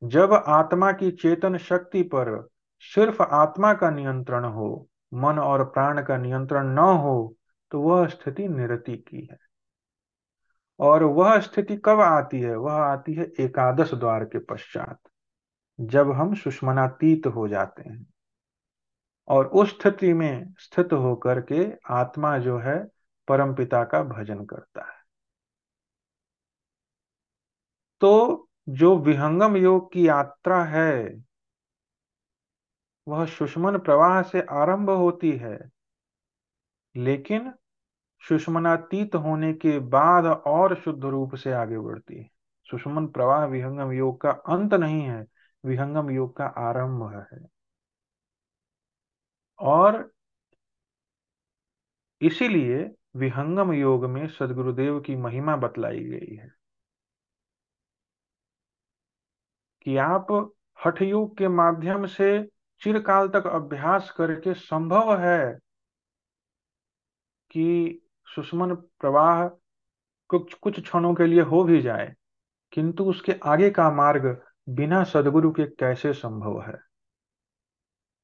[0.04, 2.48] जब आत्मा की चेतन शक्ति पर
[2.80, 7.36] सिर्फ़ आत्मा का नियंत्रण हो, मन और प्राण का नियंत्रण न हो
[7.70, 9.38] तो वह स्थिति निरति की है।
[10.80, 12.56] और वह स्थिति कब आती है?
[12.56, 14.98] वह आती है एकादश द्वार के पश्चात,
[15.80, 18.06] जब हम सुषमनातीत हो जाते हैं।
[19.28, 22.88] और उस स्थिति में स्थित होकर के आत्मा जो है
[23.28, 24.99] परम पिता का भजन करता है।
[28.00, 31.24] तो जो विहंगम योग की यात्रा है,
[33.08, 35.70] वह सुषमन प्रवाह से आरंभ होती है।
[36.96, 37.54] लेकिन
[38.28, 42.30] सुषमनातीत होने के बाद और शुद्ध रूप से आगे बढ़ती है।
[42.70, 45.26] सुषमन प्रवाह विहंगम योग का अंत नहीं है,
[45.64, 47.46] विहंगम योग का आरंभ है।
[49.58, 50.12] और
[52.20, 56.59] इसीलिए विहंगम योग में सदगुरुदेव की महिमा बतलाई गई है।
[59.82, 60.54] कि आप
[60.86, 62.48] हठ योग के माध्यम से
[62.82, 65.58] चिरकाल तक अभ्यास करके संभव है
[67.50, 69.48] कि सुषमन प्रवाह
[70.28, 72.14] कुछ कुछ क्षणों के लिए हो भी जाए,
[72.72, 76.78] किंतु उसके आगे का मार्ग बिना सदगुरु के कैसे संभव है?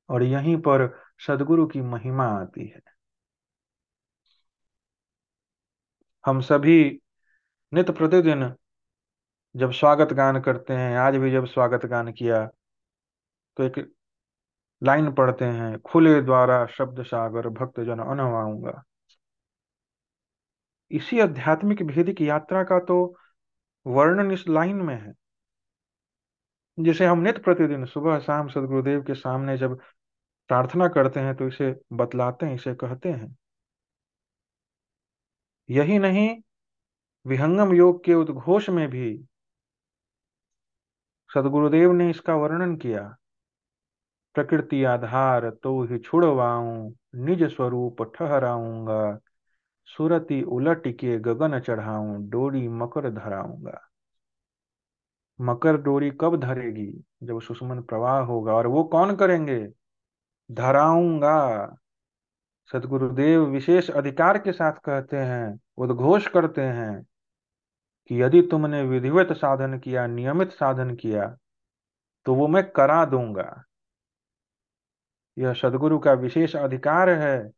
[0.09, 0.89] और यहीं पर
[1.27, 2.81] सदगुरु की महिमा आती है।
[6.27, 7.01] हम सभी
[7.75, 8.55] नित प्रतिदिन
[9.57, 12.45] जब स्वागत गान करते हैं, आज भी जब स्वागत गान किया
[13.57, 13.79] तो एक
[14.83, 18.83] लाइन पढ़ते हैं, खुले द्वारा शब्द सागर भक्त जन अनवाऊँगा।
[20.91, 22.97] इसी आध्यात्मिक भेदिक यात्रा का तो
[23.87, 25.13] वर्णन इस लाइन में है,
[26.79, 29.79] जिसे हम नित्य प्रतिदिन सुबह शाम सदगुरुदेव के सामने जब
[30.51, 33.37] प्रार्थना करते हैं तो इसे बतलाते हैं, इसे कहते हैं।
[35.69, 36.29] यही नहीं,
[37.27, 39.09] विहंगम योग के उद्घोष में भी
[41.37, 43.17] सदगुरुदेव ने इसका वर्णन किया।
[44.35, 49.19] प्रकृति आधार तो ही छुड़वाऊं, निज स्वरूप ठहराऊँगा।
[49.85, 53.81] सुरति उलट के गगन चढ़ाऊं, डोरी मकर धराऊँगा।
[55.41, 59.69] मकर डोरी कब धरेगी जब सुषमन प्रवाह होगा और वो कौन करेंगे?
[60.53, 61.77] धराऊँगा।
[62.73, 67.07] सदगुरुदेव विशेष अधिकार के साथ कहते हैं, उद्घोष करते हैं।
[68.09, 71.37] कि यदि तुमने विधिवत साधन किया, नियमित साधन किया
[72.27, 73.65] तो वो मैं करा दूँगा।
[75.39, 77.51] यह सदगुरु का विशेष अधिकार है,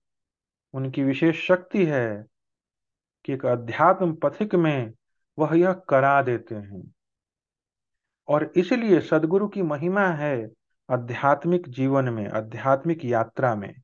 [0.74, 2.26] उनकी विशेष शक्ति है
[3.24, 4.92] कि एक अध्यात्म पथिक में
[5.38, 6.94] वह यह करा देते हैं।
[8.28, 10.48] और इसलिए सदगुरु की महिमा है
[10.90, 13.74] आध्यात्मिक जीवन में, आध्यात्मिक यात्रा में,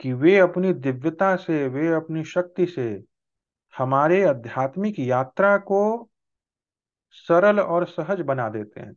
[0.00, 3.04] कि वे अपनी दिव्यता से, वे अपनी शक्ति से
[3.78, 6.10] हमारे आध्यात्मिक यात्रा को
[7.10, 8.94] सरल और सहज बना देते हैं।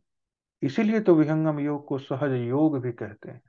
[0.62, 3.42] इसीलिए तो विहंगम योग को सहज योग भी कहते हैं।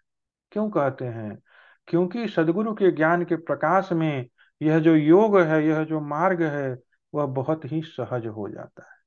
[0.52, 1.40] क्यों कहते हैं?
[1.88, 4.28] क्योंकि सदगुरु के ज्ञान के प्रकाश में
[4.62, 6.78] यह जो योग है, यह जो मार्ग है,
[7.14, 8.98] वह बहुत ही सहज हो जाता है।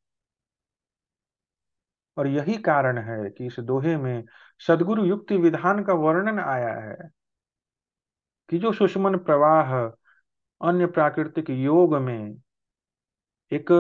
[2.17, 4.25] और यही कारण है कि इस दोहे में
[4.59, 7.11] सदगुरु युक्ति विधान का वर्णन आया है
[8.49, 9.89] कि जो सुषमन प्रवाह
[10.61, 12.37] अन्य प्राकृतिक योग में
[13.53, 13.73] एक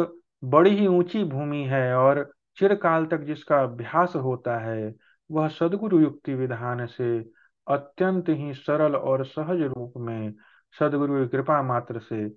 [0.44, 4.94] बड़ी ही ऊँची भूमि है और चिरकाल तक जिसका अभ्यास होता है,
[5.30, 7.18] वह सदगुरु युक्ति विधान से
[7.66, 10.34] अत्यंत ही सरल और सहज रूप में
[10.78, 12.28] सदगुरु की कृपा मात्र से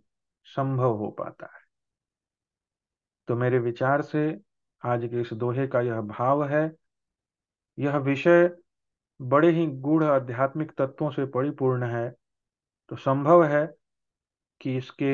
[0.46, 1.62] संभव हो पाता है।
[3.28, 4.42] तो मेरे विचार से
[4.86, 6.76] आज के इस दोहे का यह भाव है,
[7.80, 8.58] यह विषय
[9.22, 12.10] बड़े ही गूढ़ आध्यात्मिक तत्वों से परिपूर्ण है।
[12.90, 13.79] तो संभव है
[14.62, 15.12] कि इसके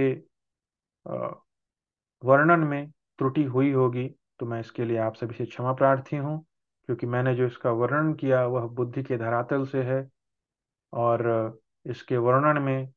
[2.23, 2.88] वर्णन में
[3.19, 4.08] त्रुटि हुई होगी
[4.39, 6.39] तो मैं इसके लिए आप सभी से क्षमा प्रार्थी हूँ,
[6.89, 10.08] क्योंकि मैंने जो इसका वर्णन किया, वह बुद्धि के धरातल से है
[10.93, 12.87] और इसके वर्णन में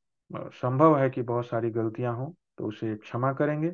[0.53, 3.73] संभव है कि बहुत सारी गलतियाँ हों तो उसे क्षमा करेंगे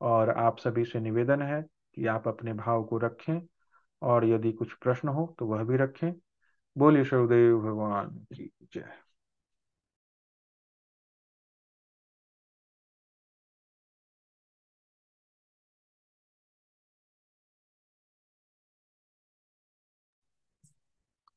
[0.00, 1.62] और आप सभी से निवेदन है
[1.94, 3.40] कि आप अपने भाव को रखें
[4.02, 6.12] और यदि कुछ प्रश्न हो तो वह भी रखें।
[6.76, 8.84] बोलिए शिवदेव भगवान की जय।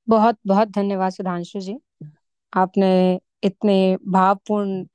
[0.08, 1.78] बहुत बहुत धन्यवाद सुधांशु जी।
[2.54, 2.90] आपने
[3.44, 3.76] इतने
[4.10, 4.86] भावपूर्ण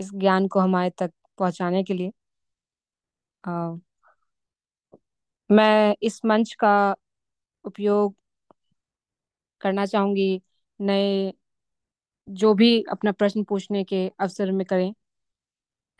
[0.00, 2.10] इस ज्ञान को हमारे तक पहुँचाने के लिए।
[3.44, 3.76] आ,
[5.50, 6.72] मैं इस मंच का
[7.64, 8.14] उपयोग
[9.60, 10.40] करना चाहूँगी।
[10.80, 11.32] नए
[12.28, 14.92] जो भी अपना प्रश्न पूछने के अवसर में करें।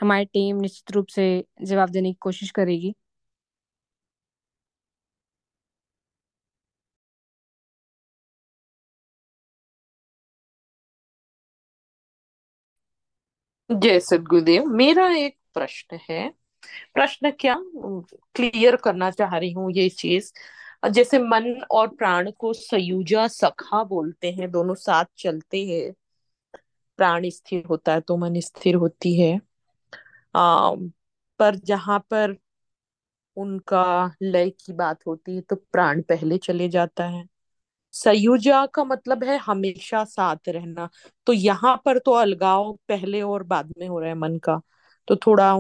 [0.01, 1.27] हमारी टीम निश्चित रूप से
[1.63, 2.95] जवाब देने की कोशिश करेगी।
[13.71, 16.29] जय सदगुरुदेव मेरा एक प्रश्न है।
[16.95, 17.57] प्रश्न क्या
[18.35, 20.33] क्लियर करना चाह रही हूँ ये चीज़।
[20.91, 25.93] जैसे मन और प्राण को सयुजा सखा बोलते हैं दोनों साथ चलते हैं।
[26.99, 29.41] प्राण स्थिर होता है तो मन स्थिर होती है।
[30.35, 30.75] आ,
[31.41, 32.37] पर जहाँ पर
[33.37, 33.85] उनका
[34.23, 37.25] लय की बात होती है तो प्राण पहले चले जाता है।
[37.95, 40.89] सयुजा का मतलब है हमेशा साथ रहना।
[41.26, 44.61] तो यहाँ पर तो अलगाव पहले और बाद में हो रहा है मन का।
[45.09, 45.55] तो थोड़ा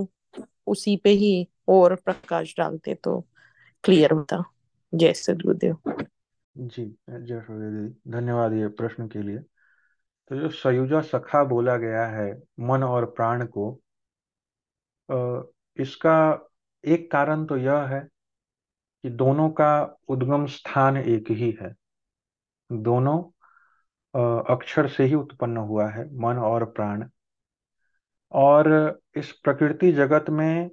[0.66, 3.20] उसी पे ही और प्रकाश डालते तो
[3.84, 4.42] क्लियर होता।
[4.92, 5.76] जय सदगुरुदेव
[6.56, 12.30] जी, जय दीदी धन्यवाद ये प्रश्न के लिए। तो जो सयुजा सखा बोला गया है
[12.60, 13.70] मन और प्राण को
[15.78, 16.16] इसका
[16.84, 18.00] एक कारण तो यह है
[19.04, 19.70] कि दोनों का
[20.08, 21.74] उद्गम स्थान एक ही है।
[22.70, 23.18] दोनों
[24.54, 27.04] अक्षर से ही उत्पन्न हुआ है, मन और प्राण।
[28.32, 30.70] और इस प्रकृति जगत में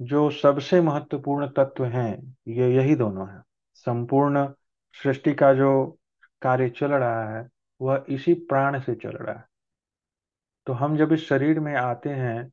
[0.00, 3.42] जो सबसे महत्वपूर्ण तत्व हैं, ये यही दोनों हैं।
[3.74, 4.46] संपूर्ण
[4.96, 5.98] सृष्टि का जो
[6.42, 7.48] कार्य चल रहा है,
[7.80, 9.44] वह इसी प्राण से चल रहा है।
[10.66, 12.48] तो हम जब इस शरीर में आते हैं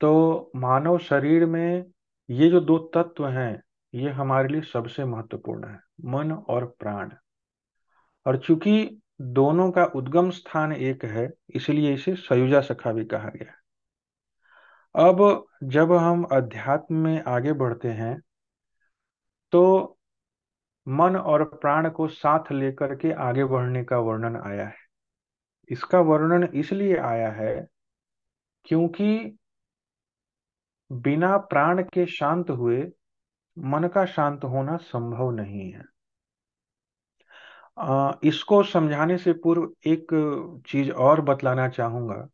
[0.00, 1.84] तो मानव शरीर में
[2.28, 3.62] ये जो दो तत्व हैं,
[3.94, 7.12] ये हमारे लिए सबसे महत्वपूर्ण है, मन और प्राण।
[8.26, 13.52] और चूँकि दोनों का उद्गम स्थान एक है, इसलिए इसे सयुजा सखा भी कहा गया
[14.94, 18.16] अब जब हम अध्यात्म में आगे बढ़ते हैं
[19.52, 19.62] तो
[20.86, 24.84] मन और प्राण को साथ लेकर के आगे बढ़ने का वर्णन आया है।
[25.70, 27.54] इसका वर्णन इसलिए आया है
[28.66, 29.38] क्योंकि
[30.90, 32.82] बिना प्राण के शांत हुए
[33.56, 35.82] मन का शांत होना संभव नहीं है।
[38.24, 40.06] इसको समझाने से पूर्व एक
[40.66, 42.26] चीज़ और बतलाना चाहूँगा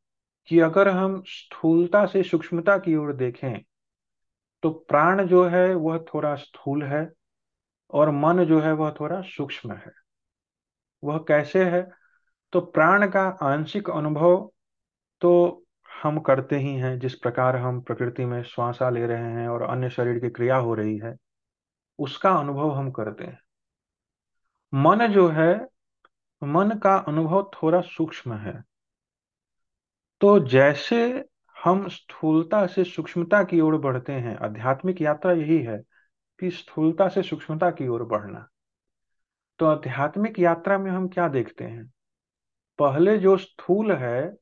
[0.48, 3.60] कि अगर हम स्थूलता से सूक्ष्मता की ओर देखें
[4.62, 7.08] तो प्राण जो है वह थोड़ा स्थूल है
[7.90, 9.92] और मन जो है वह थोड़ा सूक्ष्म है।
[11.02, 11.88] वह कैसे है?
[12.52, 14.50] तो प्राण का आंशिक अनुभव
[15.22, 19.62] तो हम करते ही हैं, जिस प्रकार हम प्रकृति में श्वासा ले रहे हैं और
[19.62, 21.14] अन्य शरीर की क्रिया हो रही है,
[21.98, 23.38] उसका अनुभव हम करते हैं।
[24.74, 25.68] मन जो है,
[26.44, 28.64] मन का अनुभव थोड़ा सूक्ष्म है।
[30.20, 31.28] तो जैसे
[31.64, 35.82] हम स्थूलता से सूक्ष्मता की ओर बढ़ते हैं, आध्यात्मिक यात्रा यही है
[36.40, 38.48] कि स्थूलता से सूक्ष्मता की ओर बढ़ना।
[39.58, 41.92] तो आध्यात्मिक यात्रा में हम क्या देखते हैं?
[42.78, 44.34] पहले जो स्थूल है,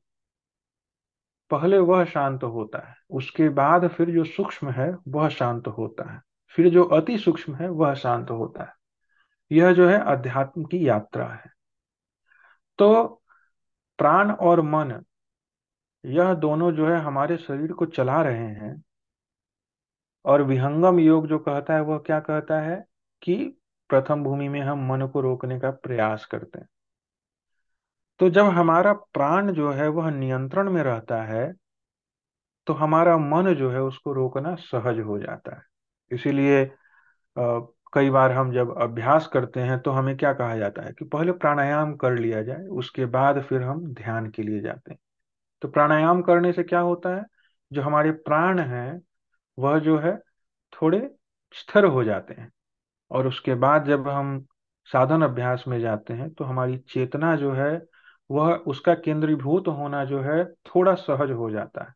[1.49, 6.21] पहले वह शांत होता है, उसके बाद फिर जो सूक्ष्म है, वह शांत होता है,
[6.47, 8.80] फिर जो अति सूक्ष्म है, वह शांत होता है।
[9.51, 11.49] यह जो है अध्यात्म की यात्रा है।
[12.79, 13.03] तो
[13.99, 15.01] प्राण और मन,
[16.03, 18.73] यह दोनों जो है हमारे शरीर को चला रहे हैं
[20.25, 22.83] और विहंगम योग जो कहता है, वह क्या कहता है
[23.21, 23.35] कि
[23.89, 26.67] प्रथम भूमि में हम मन को रोकने का प्रयास करते हैं।
[28.19, 31.51] तो जब हमारा प्राण जो है, वह नियंत्रण में रहता है
[32.67, 35.63] तो हमारा मन जो है, उसको रोकना सहज हो जाता है।
[36.11, 36.63] इसीलिए
[37.93, 41.31] कई बार हम जब अभ्यास करते हैं तो हमें क्या कहा जाता है कि पहले
[41.31, 44.99] प्राणायाम कर लिया जाए, उसके बाद फिर हम ध्यान के लिए जाते हैं।
[45.61, 47.23] तो प्राणायाम करने से क्या होता है?
[47.73, 49.01] जो हमारे प्राण हैं,
[49.59, 50.17] वह जो है,
[50.73, 51.11] थोड़े
[51.53, 52.51] स्थिर हो जाते हैं।
[53.11, 54.45] और उसके बाद जब हम
[54.85, 57.81] साधन अभ्यास में जाते हैं तो हमारी चेतना जो है,
[58.31, 61.93] वह उसका केंद्रीभूत होना जो है, थोड़ा सहज हो जाता है।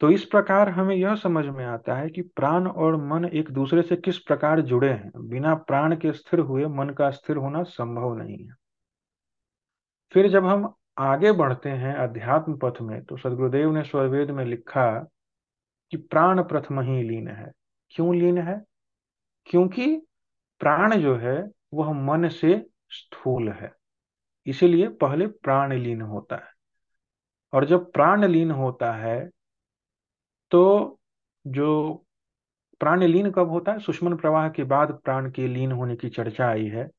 [0.00, 3.82] तो इस प्रकार हमें यह समझ में आता है कि प्राण और मन एक दूसरे
[3.82, 8.14] से किस प्रकार जुड़े हैं। बिना प्राण के स्थिर हुए मन का स्थिर होना संभव
[8.14, 8.54] नहीं है।
[10.12, 15.08] फिर जब हम आगे बढ़ते हैं अध्यात्म पथ में तो सदगुरुदेव ने स्वरवेद में लिखा
[15.90, 17.52] कि प्राण प्रथम ही लीन है।
[17.90, 18.64] क्यों लीन है?
[19.46, 19.96] क्योंकि
[20.58, 23.72] प्राण जो है, वह मन से स्थूल है।
[24.46, 26.50] इसीलिए पहले प्राण लीन होता है।
[27.52, 29.30] और जब प्राण लीन होता है
[30.50, 30.98] तो
[31.46, 31.92] जो
[32.80, 33.78] प्राण लीन कब होता है?
[33.78, 36.90] सुषमन प्रवाह के बाद प्राण के लीन होने की चर्चा आई है।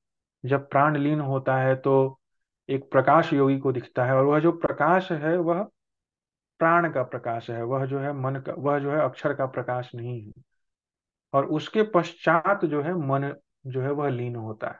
[0.45, 2.19] जब प्राण लीन होता है तो
[2.69, 5.63] एक प्रकाश योगी को दिखता है और वह जो प्रकाश है, वह
[6.59, 9.91] प्राण का प्रकाश है। वह जो है मन का, वह जो है अक्षर का प्रकाश
[9.95, 10.31] नहीं है।
[11.33, 13.35] और उसके पश्चात जो है मन
[13.67, 14.79] जो है वह लीन होता है।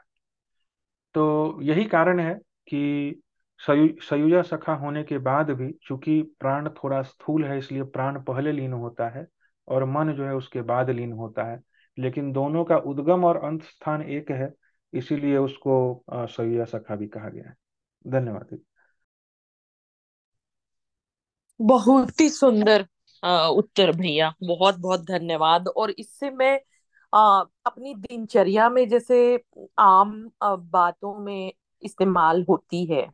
[1.14, 2.34] तो यही कारण है
[2.68, 3.22] कि
[3.60, 8.72] सयुजा सखा होने के बाद भी चूँकि प्राण थोड़ा स्थूल है इसलिए प्राण पहले लीन
[8.72, 9.26] होता है
[9.68, 11.60] और मन जो है उसके बाद लीन होता है।
[11.98, 14.52] लेकिन दोनों का उद्गम और अंत स्थान एक है
[14.92, 17.56] इसीलिए उसको सयुजा सखा भी कहा गया है।
[18.04, 18.58] धन्यवाद
[21.60, 22.86] बहुत ही सुंदर
[23.50, 26.58] उत्तर भैया बहुत बहुत धन्यवाद। और इससे मैं
[27.12, 29.18] आ, अपनी दिनचर्या में जैसे
[29.78, 31.52] आम बातों में
[31.82, 33.06] इस्तेमाल होती है।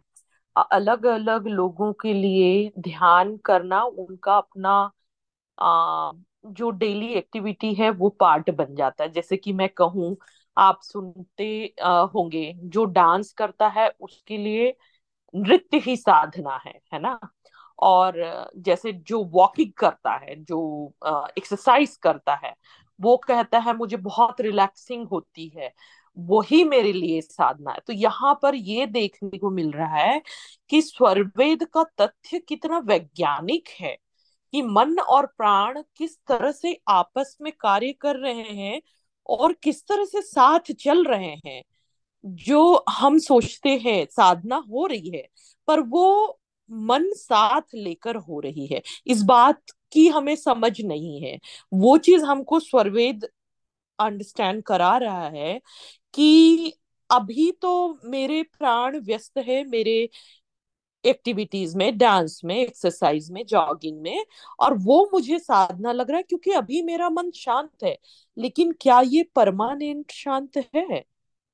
[0.57, 4.71] अलग अलग लोगों के लिए ध्यान करना उनका अपना
[5.59, 6.13] आ,
[6.47, 10.17] जो डेली एक्टिविटी है वो पार्ट बन जाता है। जैसे कि मैं कहूँ
[10.57, 14.75] आप सुनते आ, होंगे जो डांस करता है उसके लिए
[15.35, 17.19] नृत्य ही साधना है है ना?
[17.79, 18.15] और
[18.59, 20.61] जैसे जो वॉकिंग करता है जो
[21.39, 22.55] एक्सरसाइज करता है
[23.01, 25.73] वो कहता है मुझे बहुत रिलैक्सिंग होती है।
[26.17, 30.21] वही मेरे लिए साधना है। तो यहाँ पर ये देखने को मिल रहा है
[30.71, 33.97] कि स्वरवेद का तथ्य कितना वैज्ञानिक है
[34.53, 38.81] कि मन और प्राण किस तरह से आपस में कार्य कर रहे हैं
[39.29, 41.63] और किस तरह से साथ चल रहे हैं,
[42.25, 45.27] जो हम सोचते हैं साधना हो रही है,
[45.69, 46.39] पर वो
[46.71, 49.63] मन साथ लेकर हो रही है। इस बात
[49.93, 51.39] की हमें समझ नहीं है।
[51.73, 53.29] वो चीज़ हमको स्वरवेद
[53.99, 55.61] अंडरस्टैंड करा रहा है
[56.15, 56.73] कि
[57.11, 60.09] अभी तो मेरे प्राण व्यस्त है मेरे
[61.05, 64.25] एक्टिविटीज़ में, डांस में, एक्सरसाइज में, जॉगिंग में,
[64.61, 67.99] और वो मुझे साधना लग रहा है क्योंकि अभी मेरा मन शांत है।
[68.39, 71.05] लेकिन क्या ये परमानेंट शांत है?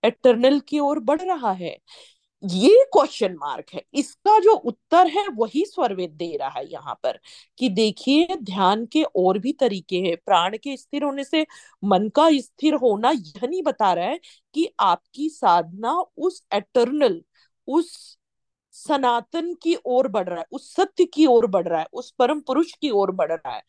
[0.04, 1.78] एटर्नल की ओर बढ़ रहा है।
[2.43, 7.18] ये क्वेश्चन मार्क है। इसका जो उत्तर है, वही स्वरवेद दे रहा है यहाँ पर
[7.59, 11.47] कि देखिए, ध्यान के और भी तरीके हैं। प्राण के स्थिर होने से
[11.82, 14.20] मन का स्थिर होना यह नहीं बता रहा है
[14.55, 17.20] कि आपकी साधना उस एटर्नल
[17.68, 18.18] उस
[18.74, 22.41] सनातन की ओर बढ़ रहा है, उस सत्य की ओर बढ़ रहा है, उस परम
[22.41, 23.62] पुरुष की ओर बढ़ रहा है।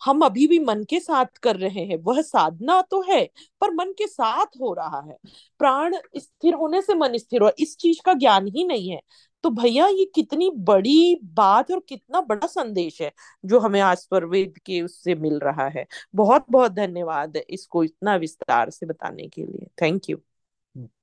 [0.00, 3.24] हम अभी भी मन के साथ कर रहे हैं वह साधना तो है
[3.60, 5.16] पर मन के साथ हो रहा है।
[5.58, 9.00] प्राण स्थिर होने से मन स्थिर हो इस चीज़ का ज्ञान ही नहीं है।
[9.44, 13.12] तो भैया ये कितनी बड़ी बात और कितना बड़ा संदेश है
[13.44, 18.70] जो हमें आज स्वरवेद के उससे मिल रहा है। बहुत बहुत धन्यवाद इसको इतना विस्तार
[18.70, 20.18] से बताने के लिए। थैंक यू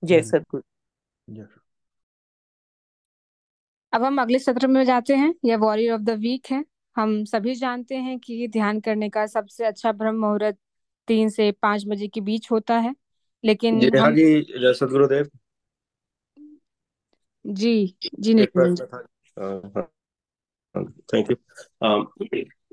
[0.03, 0.61] जय सदगुरु
[3.93, 6.63] अब हम अगले सत्र में जाते हैं। यह वॉरियर ऑफ़ द वीक है।
[6.95, 10.57] हम सभी जानते हैं कि ध्यान करने का सबसे अच्छा ब्रह्म मुहूर्त
[11.07, 12.95] तीन से पाँच बजे के बीच होता है
[13.45, 15.29] लेकिन जी हाँ जी जय सदगुरुदेव
[17.45, 18.75] जी जी नितिन
[21.13, 21.35] थैंक यू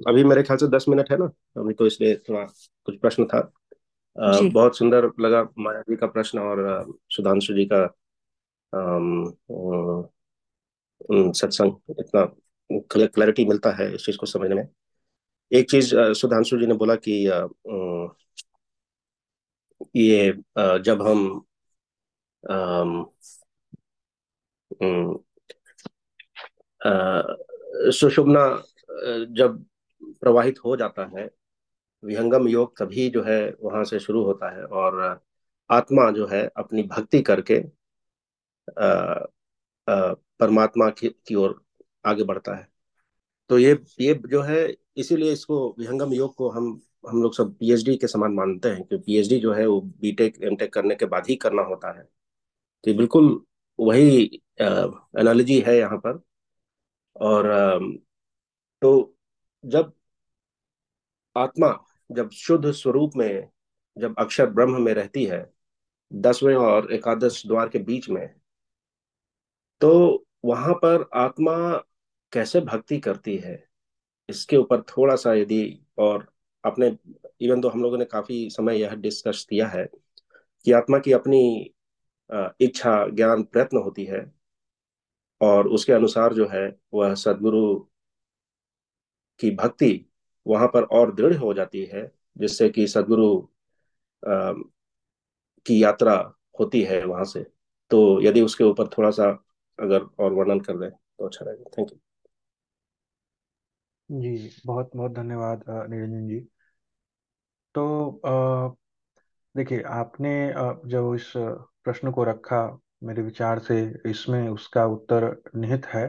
[0.06, 1.24] अभी मेरे ख्याल से दस मिनट है ना
[1.56, 2.44] अभी तो इसलिए थोड़ा
[2.84, 3.52] कुछ प्रश्न था।
[4.16, 7.96] uh, बहुत सुंदर लगा माया जी का प्रश्न और सुधांशु जी का
[11.32, 12.36] सत्संग इतना
[12.72, 14.68] क्लैरिटी मिलता है इस चीज़ को समझने में।
[15.50, 17.12] एक चीज़ सुधांशु जी ने बोला कि
[19.96, 20.32] ये
[20.84, 21.44] जब हम
[27.92, 28.44] सुषुम्ना
[29.30, 29.64] जब
[30.20, 31.28] प्रवाहित हो जाता है,
[32.02, 35.00] विहंगम योग तभी जो है वहाँ से शुरू होता है और
[35.70, 37.60] आत्मा जो है अपनी भक्ति करके
[39.88, 41.60] परमात्मा की ओर
[42.04, 42.68] आगे बढ़ता है।
[43.50, 44.58] तो ये ये जो है
[44.96, 46.80] इसीलिए इसको विहंगम योग को हम
[47.10, 50.72] हम लोग सब पीएचडी के समान मानते हैं कि पीएचडी जो है वो बीटेक एमटेक
[50.74, 52.02] करने के बाद ही करना होता है।
[52.84, 53.28] तो बिल्कुल
[53.78, 54.24] वही
[54.62, 56.20] एनालॉजी है यहाँ पर।
[57.16, 57.78] और आ,
[58.82, 59.16] तो
[59.64, 59.92] जब
[61.36, 61.68] आत्मा
[62.10, 63.48] जब शुद्ध स्वरूप में
[63.96, 65.40] जब अक्षर ब्रह्म में रहती है
[66.12, 68.26] दसवें और एकादश द्वार के बीच में
[69.80, 69.90] तो
[70.44, 71.54] वहाँ पर आत्मा
[72.32, 73.62] कैसे भक्ति करती है,
[74.28, 76.26] इसके ऊपर थोड़ा सा यदि और
[76.64, 76.96] अपने
[77.40, 79.84] इवन तो हम लोगों ने काफ़ी समय यह डिस्कस किया है
[80.66, 81.40] कि आत्मा की अपनी
[82.60, 84.20] इच्छा, ज्ञान प्रयत्न होती है
[85.40, 87.74] और उसके अनुसार जो है वह सदगुरु
[89.40, 90.06] की भक्ति
[90.46, 93.36] वहाँ पर और दृढ़ हो जाती है, जिससे कि सदगुरु
[95.66, 96.14] की यात्रा
[96.60, 97.42] होती है वहाँ से।
[97.90, 99.28] तो यदि उसके ऊपर थोड़ा सा
[99.78, 101.98] अगर और वर्णन कर दें तो अच्छा रहेगा। थैंक यू
[104.10, 104.32] जी
[104.66, 106.40] बहुत बहुत धन्यवाद निरंजन जी।
[107.74, 107.84] तो
[109.54, 110.30] देखिए, आपने
[110.88, 111.32] जब इस
[111.84, 112.62] प्रश्न को रखा
[113.04, 116.06] मेरे विचार से, इसमें उसका उत्तर निहित है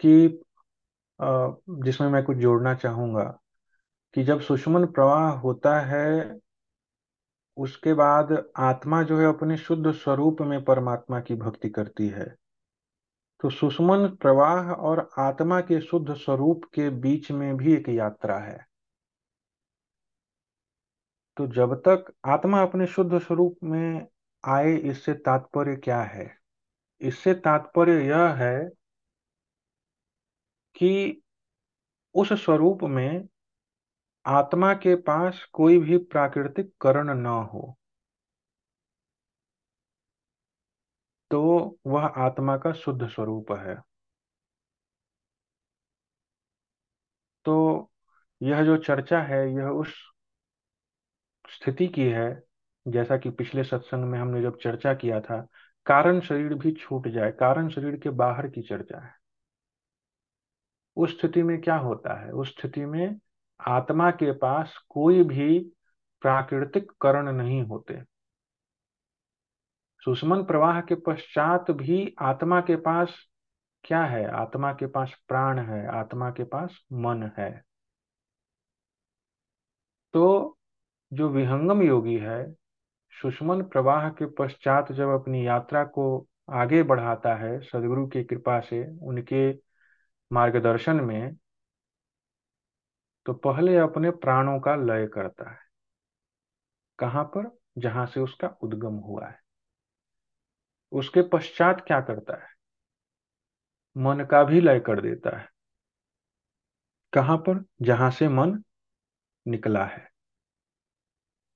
[0.00, 0.10] कि
[1.84, 3.24] जिसमें मैं कुछ जोड़ना चाहूँगा
[4.14, 6.40] कि जब सुषमन प्रवाह होता है,
[7.56, 12.26] उसके बाद आत्मा जो है अपने शुद्ध स्वरूप में परमात्मा की भक्ति करती है।
[13.40, 18.66] तो सुषमन प्रवाह और आत्मा के शुद्ध स्वरूप के बीच में भी एक यात्रा है।
[21.36, 24.06] तो जब तक आत्मा अपने शुद्ध स्वरूप में
[24.44, 26.38] आए, इससे तात्पर्य क्या है?
[27.00, 28.64] इससे तात्पर्य यह है
[30.74, 31.22] कि
[32.14, 33.28] उस स्वरूप में
[34.26, 37.79] आत्मा के पास कोई भी प्राकृतिक करण न हो।
[41.30, 43.82] तो वह आत्मा का शुद्ध स्वरूप है।
[47.44, 47.90] तो
[48.42, 49.94] यह जो चर्चा है, यह उस
[51.48, 52.42] स्थिति की है,
[52.88, 55.46] जैसा कि पिछले सत्संग में हमने जब चर्चा किया था,
[55.86, 59.14] कारण शरीर भी छूट जाए, कारण शरीर के बाहर की चर्चा है।
[60.96, 62.32] उस स्थिति में क्या होता है?
[62.32, 63.20] उस स्थिति में
[63.68, 65.58] आत्मा के पास कोई भी
[66.20, 68.09] प्राकृतिक करण नहीं होते।
[70.04, 73.14] सुषमन प्रवाह के पश्चात भी आत्मा के पास
[73.84, 74.30] क्या है?
[74.30, 77.64] आत्मा के पास प्राण है, आत्मा के पास मन है।
[80.12, 80.58] तो
[81.12, 82.52] जो विहंगम योगी है,
[83.22, 88.98] सुषमन प्रवाह के पश्चात जब अपनी यात्रा को आगे बढ़ाता है, सदगुरु की कृपा से
[89.02, 89.52] उनके
[90.32, 91.36] मार्गदर्शन में
[93.26, 95.58] तो पहले अपने प्राणों का लय करता है।
[96.98, 97.58] कहाँ पर?
[97.78, 99.39] जहाँ से उसका उद्गम हुआ है।
[100.92, 102.48] उसके पश्चात क्या करता है?
[103.96, 105.48] मन का भी लय कर देता है।
[107.12, 107.64] कहाँ पर?
[107.82, 108.62] जहाँ से मन
[109.48, 110.10] निकला है।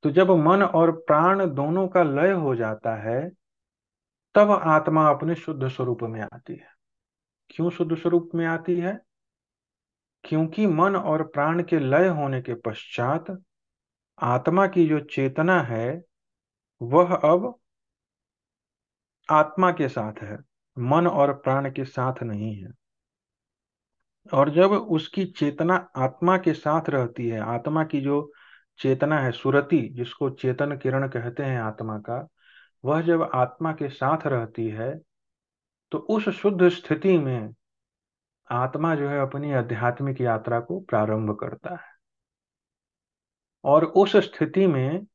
[0.02, 3.30] तो जब मन और प्राण दोनों का लय हो जाता है,
[4.34, 6.74] तब आत्मा अपने शुद्ध स्वरूप में आती है।
[7.50, 9.00] क्यों शुद्ध स्वरूप में आती है?
[10.24, 13.42] क्योंकि मन और प्राण के लय होने के पश्चात
[14.18, 16.04] आत्मा की जो चेतना है,
[16.82, 17.58] वह अब
[19.30, 20.38] आत्मा के साथ है,
[20.78, 22.70] मन और प्राण के साथ नहीं है।
[24.34, 28.32] और जब उसकी चेतना आत्मा के साथ रहती है, आत्मा की जो
[28.78, 32.28] चेतना है, सुरति, जिसको चेतन किरण कहते हैं आत्मा का,
[32.84, 35.00] वह जब आत्मा के साथ रहती है
[35.92, 37.54] तो उस शुद्ध स्थिति में
[38.50, 41.94] आत्मा जो है अपनी आध्यात्मिक यात्रा को प्रारंभ करता है।
[43.64, 45.06] और उस स्थिति में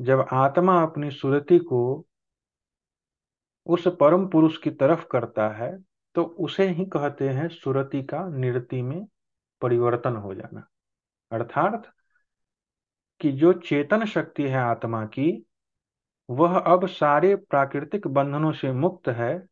[0.00, 2.06] जब आत्मा अपनी सुरति को
[3.66, 5.78] उस परम पुरुष की तरफ़ करता है
[6.14, 9.06] तो उसे ही कहते हैं सुरति का निरति में
[9.60, 10.66] परिवर्तन हो जाना।
[11.32, 11.92] अर्थात
[13.20, 15.46] कि जो चेतन शक्ति है आत्मा की,
[16.30, 19.46] वह अब सारे प्राकृतिक बंधनों से मुक्त है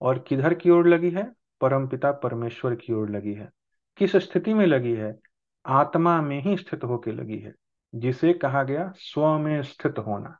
[0.00, 1.32] और किधर की ओर लगी है?
[1.60, 3.50] परमपिता परमेश्वर की ओर लगी है।
[3.96, 5.18] किस स्थिति में लगी है?
[5.66, 7.54] आत्मा में ही स्थित होकर लगी है,
[7.94, 10.39] जिसे कहा गया, स्व में स्थित होना।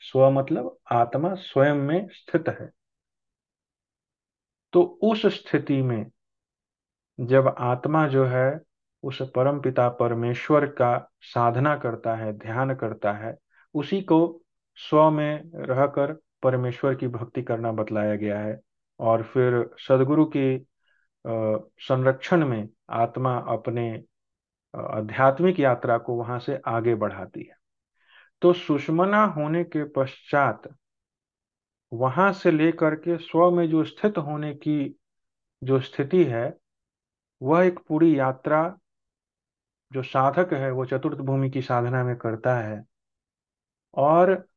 [0.00, 2.70] स्व मतलब आत्मा स्वयं में स्थित है।
[4.72, 6.10] तो उस स्थिति में
[7.18, 8.60] जब आत्मा जो है,
[9.02, 13.36] उस परम पिता परमेश्वर का साधना करता है, ध्यान करता है,
[13.74, 14.42] उसी को
[14.78, 18.58] स्व में रहकर परमेश्वर की भक्ति करना बतलाया गया है
[19.00, 20.58] और फिर सदगुरु के
[21.80, 23.90] संरक्षण में आत्मा अपने
[24.74, 27.59] आध्यात्मिक यात्रा को वहाँ से आगे बढ़ाती है।
[28.42, 30.68] तो सुषमना होने के पश्चात
[31.92, 34.96] वहाँ से लेकर के स्व में जो स्थित होने की
[35.62, 36.52] जो स्थिति है,
[37.42, 38.62] वह एक पूरी यात्रा
[39.92, 42.84] जो साधक है, वो चतुर्थ भूमि की साधना में करता है।
[43.94, 44.48] और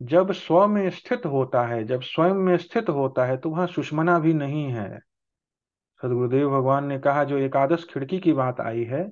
[0.00, 4.18] जब स्व में स्थित होता है, जब स्वयं में स्थित होता है तो वहाँ सुषमना
[4.18, 4.98] भी नहीं है।
[6.00, 9.08] सदगुरुदेव भगवान ने कहा, जो एकादश खिड़की की बात आई है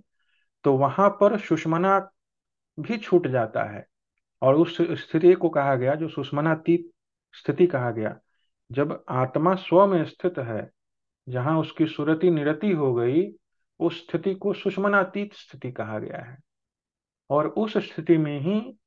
[0.65, 1.99] तो वहाँ पर सुषमना
[2.81, 3.87] भी छूट जाता है।
[4.43, 6.91] और उस स्थिति को कहा गया, जो सुषमनातीत
[7.33, 8.19] स्थिति कहा गया,
[8.73, 10.71] जब आत्मा स्व में स्थित है,
[11.29, 13.33] जहाँ उसकी सुरति निरति हो गई,
[13.81, 16.39] उस स्थिति को सुषमनातीत स्थिति कहा गया है।
[17.31, 18.79] और उस स्थिति में ही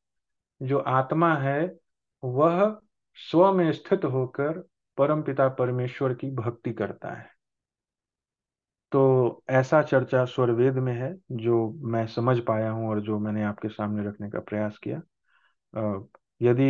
[0.61, 1.77] जो आत्मा है,
[2.23, 2.79] वह
[3.15, 4.67] स्व में स्थित होकर
[4.97, 7.38] परमपिता परमेश्वर की भक्ति करता है।
[8.91, 13.69] तो ऐसा चर्चा स्वरवेद में है, जो मैं समझ पाया हूँ और जो मैंने आपके
[13.69, 15.01] सामने रखने का प्रयास किया।
[16.41, 16.69] यदि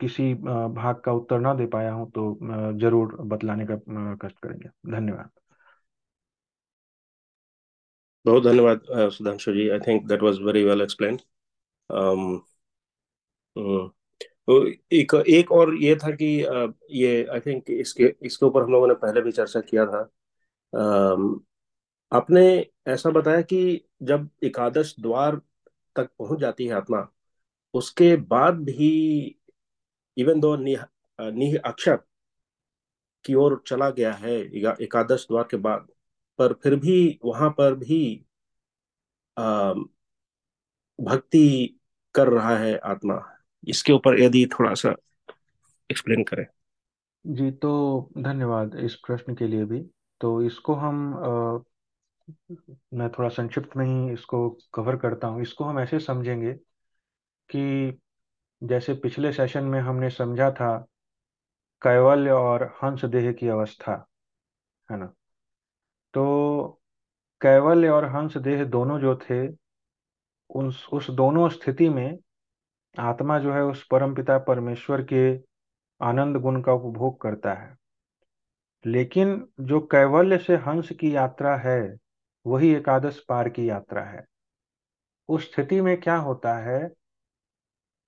[0.00, 2.26] किसी भाग का उत्तर ना दे पाया हूँ तो
[2.80, 3.76] ज़रूर बतलाने का
[4.22, 5.30] कष्ट करेंगे। धन्यवाद।
[8.24, 8.80] बहुत धन्यवाद
[9.12, 9.68] Sudhanshu ji.
[9.70, 11.20] I think that was very well explained
[14.48, 16.26] एक एक और ये था कि
[16.90, 20.10] ये आई थिंक इसके इसके ऊपर हम लोगों ने पहले भी चर्चा किया था।
[22.12, 25.40] आपने ऐसा बताया कि जब एकादश द्वार
[25.96, 27.06] तक पहुँच जाती है आत्मा
[27.74, 28.90] उसके बाद भी
[30.16, 31.98] इवन दो निह अक्षर
[33.24, 34.34] की ओर चला गया है
[34.82, 35.88] एकादश द्वार के बाद
[36.38, 38.26] पर फिर भी वहाँ पर भी
[39.38, 39.72] आ,
[41.00, 41.78] भक्ति
[42.14, 43.33] कर रहा है आत्मा।
[43.68, 44.94] इसके ऊपर यदि थोड़ा सा
[45.90, 46.46] एक्सप्लेन करें।
[47.26, 49.90] जी तो धन्यवाद इस प्रश्न के लिए भी।
[50.20, 51.58] तो इसको हम आ,
[52.94, 56.52] मैं थोड़ा संक्षिप्त में ही इसको कवर करता हूँ। इसको हम ऐसे समझेंगे
[57.50, 57.98] कि
[58.62, 60.86] जैसे पिछले सेशन में हमने समझा था
[61.82, 64.06] कैवल्य और हंस देह की अवस्था
[64.90, 65.06] है ना?
[66.14, 66.80] तो
[67.40, 69.46] कैवल्य और हंस देह दोनों जो थे
[70.50, 72.18] उस उस दोनों स्थिति में
[72.98, 75.36] आत्मा जो है उस परमपिता परमेश्वर के
[76.02, 77.76] आनंद गुण का उपभोग करता है।
[78.86, 81.96] लेकिन जो कैवल्य से हंस की यात्रा है,
[82.46, 84.24] वही एकादश पार की यात्रा है।
[85.28, 86.90] उस स्थिति में क्या होता है?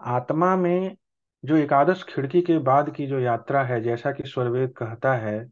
[0.00, 0.96] आत्मा में
[1.44, 5.50] जो एकादश खिड़की के बाद की जो यात्रा है, जैसा कि स्वरवेद कहता है,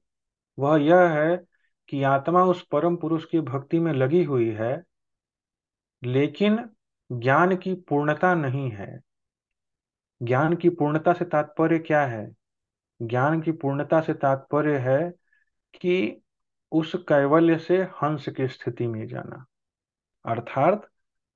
[0.59, 1.45] वह यह है
[1.89, 4.83] कि आत्मा उस परम पुरुष की भक्ति में लगी हुई है,
[6.05, 6.71] लेकिन
[7.13, 9.01] ज्ञान की पूर्णता नहीं है।
[10.23, 12.35] ज्ञान की पूर्णता से तात्पर्य क्या है?
[13.03, 15.11] ज्ञान की पूर्णता से तात्पर्य है
[15.81, 16.23] कि
[16.73, 19.45] उस कैवल्य से हंस की स्थिति में जाना।
[20.25, 20.89] अर्थात,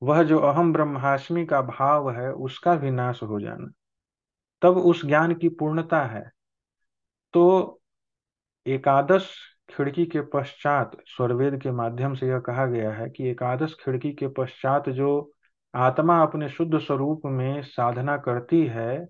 [0.03, 3.69] वह जो अहम ब्रह्माष्टमी का भाव है, उसका विनाश हो जाना।
[4.63, 6.31] तब उस ज्ञान की पूर्णता है।
[7.33, 7.75] तो
[8.67, 9.35] एकादश
[9.71, 14.29] खिड़की के पश्चात, स्वरवेद के माध्यम से यह कहा गया है कि एकादश खिड़की के
[14.29, 15.33] पश्चात जो
[15.79, 19.09] आत्मा अपने शुद्ध स्वरूप में साधना करती है,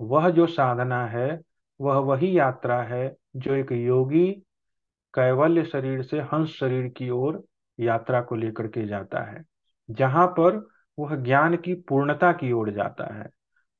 [0.00, 1.40] वह जो साधना है,
[1.80, 4.30] वह वही यात्रा है, जो एक योगी
[5.14, 7.42] कैवल्य शरीर से हंस शरीर की ओर
[7.78, 9.42] यात्रा को लेकर के जाता है,
[9.88, 10.66] जहाँ पर
[10.98, 13.28] वह ज्ञान की पूर्णता की ओर जाता है।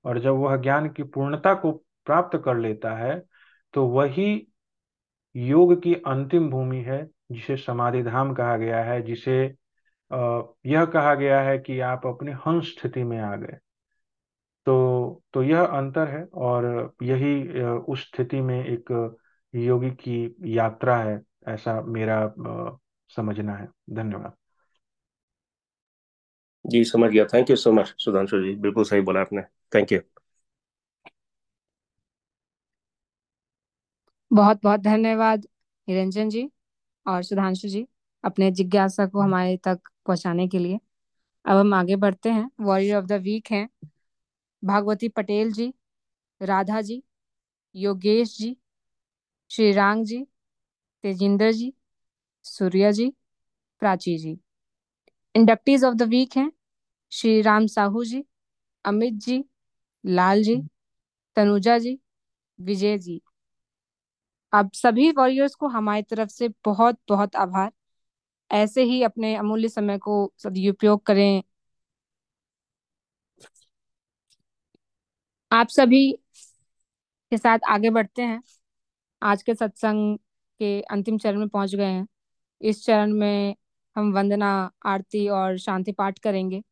[0.05, 1.73] और जब वह ज्ञान की पूर्णता को
[2.07, 3.23] प्राप्त कर लेता है
[3.75, 4.47] तो वही
[5.35, 9.55] योग की अंतिम भूमि है, जिसे समाधि धाम कहा गया है, जिसे
[10.11, 13.59] यह कहा गया है कि आप अपने हंस स्थिति में आ गए।
[14.67, 16.67] तो तो यह अंतर है और
[17.03, 18.91] यही उस स्थिति में एक
[19.55, 20.19] योगी की
[20.57, 22.21] यात्रा है ऐसा मेरा
[23.11, 24.33] समझना है। धन्यवाद।
[26.65, 28.55] जी समझ गया। Thank you so much Sudhanshu ji.
[28.59, 29.43] बिल्कुल सही बोला आपने।
[29.73, 30.01] थैंक यू
[34.31, 35.47] बहुत बहुत धन्यवाद
[35.89, 36.49] निरंजन जी
[37.07, 37.87] और सुधांशु जी
[38.25, 40.81] अपने जिज्ञासा को हमारे तक पहुँचाने के लिए।
[41.47, 43.69] अब हम आगे बढ़ते हैं। वॉरियर ऑफ़ द वीक हैं।
[44.65, 45.75] Bhagwati Patel ji,
[46.43, 47.03] Radha ji,
[47.75, 48.57] Yogesh ji
[49.51, 50.25] Shri Shrirang ji,
[51.03, 51.75] Tejinder ji,
[52.45, 53.13] Surya ji,
[53.81, 54.39] Prachi ji.
[55.35, 56.53] Inductees of the week हैं।
[57.13, 58.25] श्री राम साहू जी,
[58.85, 59.45] अमित जी,
[60.07, 60.63] लाल जी,
[61.37, 62.01] तनुजा जी,
[62.61, 63.23] विजय जी।
[64.53, 67.73] अब सभी वॉरियर्स को हमारी तरफ़ से बहुत बहुत आभार।
[68.51, 71.43] ऐसे ही अपने अमूल्य समय को सदुपयोग करें।
[75.51, 76.13] आप सभी
[77.33, 78.41] के साथ आगे बढ़ते हैं।
[79.23, 80.19] आज के सत्संग
[80.61, 82.07] के अंतिम चरण में पहुँच गए हैं।
[82.61, 83.55] इस चरण में
[83.97, 86.63] हम वंदना, आरती और शांति पाठ करेंगे।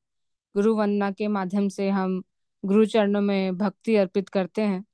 [0.55, 2.23] गुरु वंदना के माध्यम से हम
[2.65, 4.85] गुरु चरणों में भक्ति अर्पित करते हैं।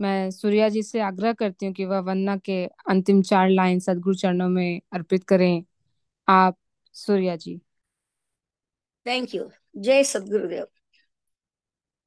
[0.00, 4.14] मैं सूर्या जी से आग्रह करती हूँ कि वह वंदना के अंतिम चार लाइन सदगुरु
[4.16, 5.64] चरणों में अर्पित करें।
[6.30, 6.58] आप,
[6.92, 7.60] सूर्या जी।
[9.06, 10.66] थैंक यू जय सदगुरुदेव।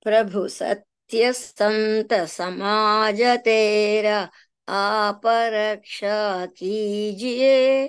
[0.04, 4.30] प्रभु सत्य संत समाज तेरा,
[4.68, 7.88] आप रक्षा कीजिए।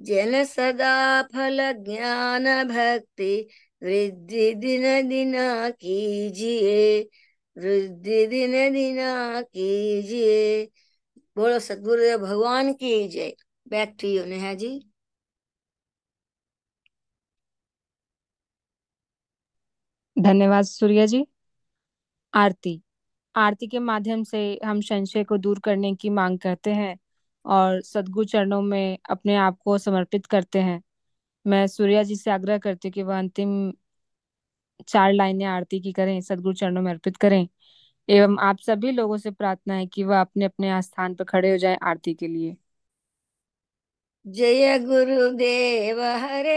[0.00, 3.48] जन सदा फल ज्ञान भक्ति,
[3.82, 5.34] वृद्धि दिन दिन
[5.70, 7.00] कीजिए।
[7.58, 8.96] वृद्धि दिन दिन
[9.42, 10.64] कीजिए।
[11.36, 13.36] बोलो सदगुरुदेव, भगवान की जय।
[13.68, 14.90] Back to you Neha ji.
[20.16, 21.24] धन्यवाद सूर्य जी।
[22.34, 22.80] आरती।
[23.34, 26.96] आरती के माध्यम से हम संशय को दूर करने की मांग करते हैं
[27.44, 30.82] और सदगुरु चरणों में अपने आप को समर्पित करते हैं।
[31.46, 33.72] मैं सूर्या जी से आग्रह करती हूँ कि वह अंतिम
[34.88, 37.46] चार लाइनें आरती की करें सदगुरु चरणों में अर्पित करें।
[38.08, 41.56] एवं आप सभी लोगों से प्रार्थना है कि वह अपने अपने स्थान पर खड़े हो
[41.58, 42.56] जाएँ आरती के लिए।
[44.26, 46.56] जय गुरुदेव हरे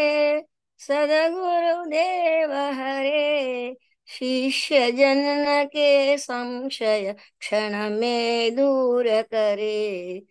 [0.80, 3.76] सदगुरुदेव हरे
[4.08, 10.22] शिष्य जनन के संशय क्षण में दूर करे।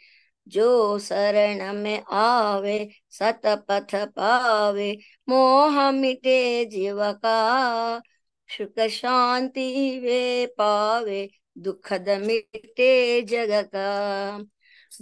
[0.49, 8.01] जो शरण में आवे सत पथ पावे, मोह मिटे जीव का,
[8.49, 11.29] सुख शांति वे पावे,
[11.59, 14.39] दुखद मिटे जग का।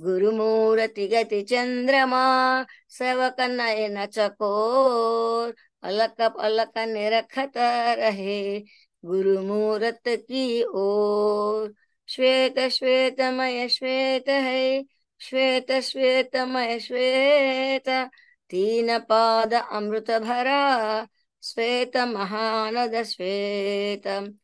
[0.00, 7.52] गुरुमूर्ति गति चंद्रमा सेवक नयन चकोर, अलक अलक निरखत
[7.98, 8.60] रहे
[9.04, 11.74] गुरुमूर्त की ओर।
[12.08, 14.84] श्वेत श्वेतमय श्वेत है,
[15.20, 17.88] श्वेत श्वेतमय श्वेत।
[18.50, 21.06] तीन पाद अमृत भरा,
[21.42, 24.34] श्वेत महानद श्वेत।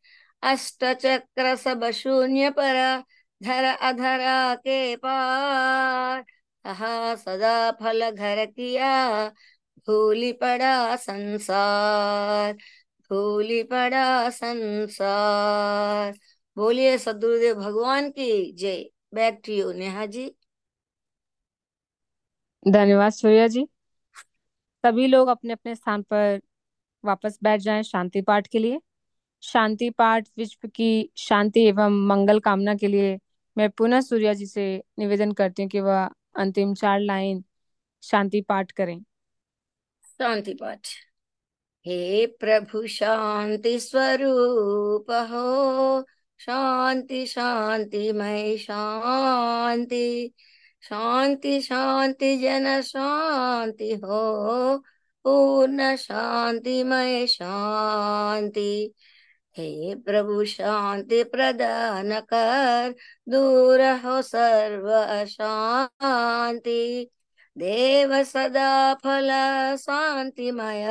[0.43, 3.03] अष्ट चक्र सब शून्य पर
[3.43, 6.21] धर अधरा के पार।
[6.65, 8.89] कहा सदा फल घर किया
[9.87, 12.53] भूली पड़ा संसार
[13.11, 16.13] भूली पड़ा संसार।
[16.57, 18.83] बोलिए सदगुरुदेव भगवान की जय।
[19.13, 20.29] Back to you, Neha ji.
[22.65, 23.65] धन्यवाद सूर्या जी।
[24.83, 26.41] सभी लोग अपने अपने स्थान पर
[27.03, 28.79] वापस बैठ जाएँ शांति पाठ के लिए।
[29.43, 33.17] शांति पाठ, विश्व की शांति एवं मंगल कामना के लिए
[33.57, 34.65] मैं पुनः सूर्या जी से
[34.99, 37.43] निवेदन करती हूँ कि वह अंतिम चार लाइन
[38.03, 39.03] शांति पाठ करें।
[40.03, 40.87] शांति पाठ।
[41.85, 46.01] हे प्रभु, शांति स्वरूप हो।
[46.39, 50.33] शांति शांति मय शांति।
[50.83, 54.77] शांति शांति, जन शांति हो।
[55.25, 58.93] पूर्ण शांतिमय शांति।
[59.57, 62.95] हे प्रभु शांति प्रदान कर,
[63.29, 64.89] दूर हो सर्व
[65.27, 67.09] शांति
[67.57, 69.29] देव सदा फल
[69.77, 70.87] शांतिमय,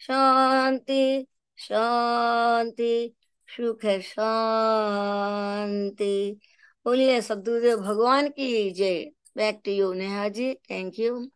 [0.00, 1.26] शांति
[1.58, 3.14] शांति,
[3.48, 6.40] सुख शांति।
[6.86, 9.04] बोलिए सदगुरुदेव, भगवान की जय।
[9.36, 10.54] Back to you Neha ji.
[10.70, 11.30] Thank you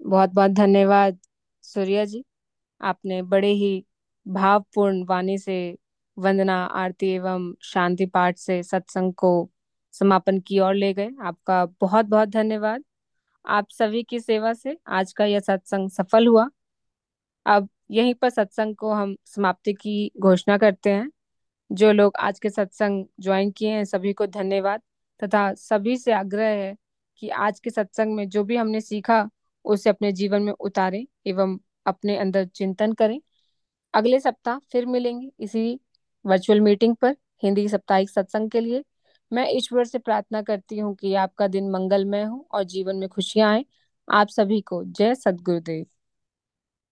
[0.00, 1.18] बहुत बहुत धन्यवाद,
[1.64, 2.24] सूर्या जी।
[2.80, 3.84] आपने बड़े ही
[4.28, 5.78] भावपूर्ण वाणी से
[6.18, 9.50] वंदना, आरती एवं शांति पाठ से सत्संग को
[9.92, 12.84] समापन की ओर ले गए। आपका बहुत बहुत धन्यवाद।
[13.46, 16.50] आप सभी की सेवा से आज का यह सत्संग सफल हुआ।
[17.46, 21.10] अब यहीं पर सत्संग को हम समाप्ति की घोषणा करते हैं।
[21.72, 24.80] जो लोग आज के सत्संग ज्वाइन किए हैं, सभी को धन्यवाद।
[25.24, 26.76] तथा सभी से आग्रह है
[27.18, 29.30] कि आज के सत्संग में जो भी हमने सीखा,
[29.64, 33.20] उसे अपने जीवन में उतारें एवं अपने अंदर चिंतन करें।
[33.94, 35.80] अगले सप्ताह फिर मिलेंगे इसी
[36.24, 38.84] वर्चुअल मीटिंग पर, हिंदी साप्ताहिक सत्संग के लिए।
[39.32, 43.52] मैं ईश्वर से प्रार्थना करती हूँ कि आपका दिन मंगलमय हो और जीवन में खुशियाँ
[43.52, 43.64] आए।
[44.08, 45.86] आप सभी को जय सदगुरुदेव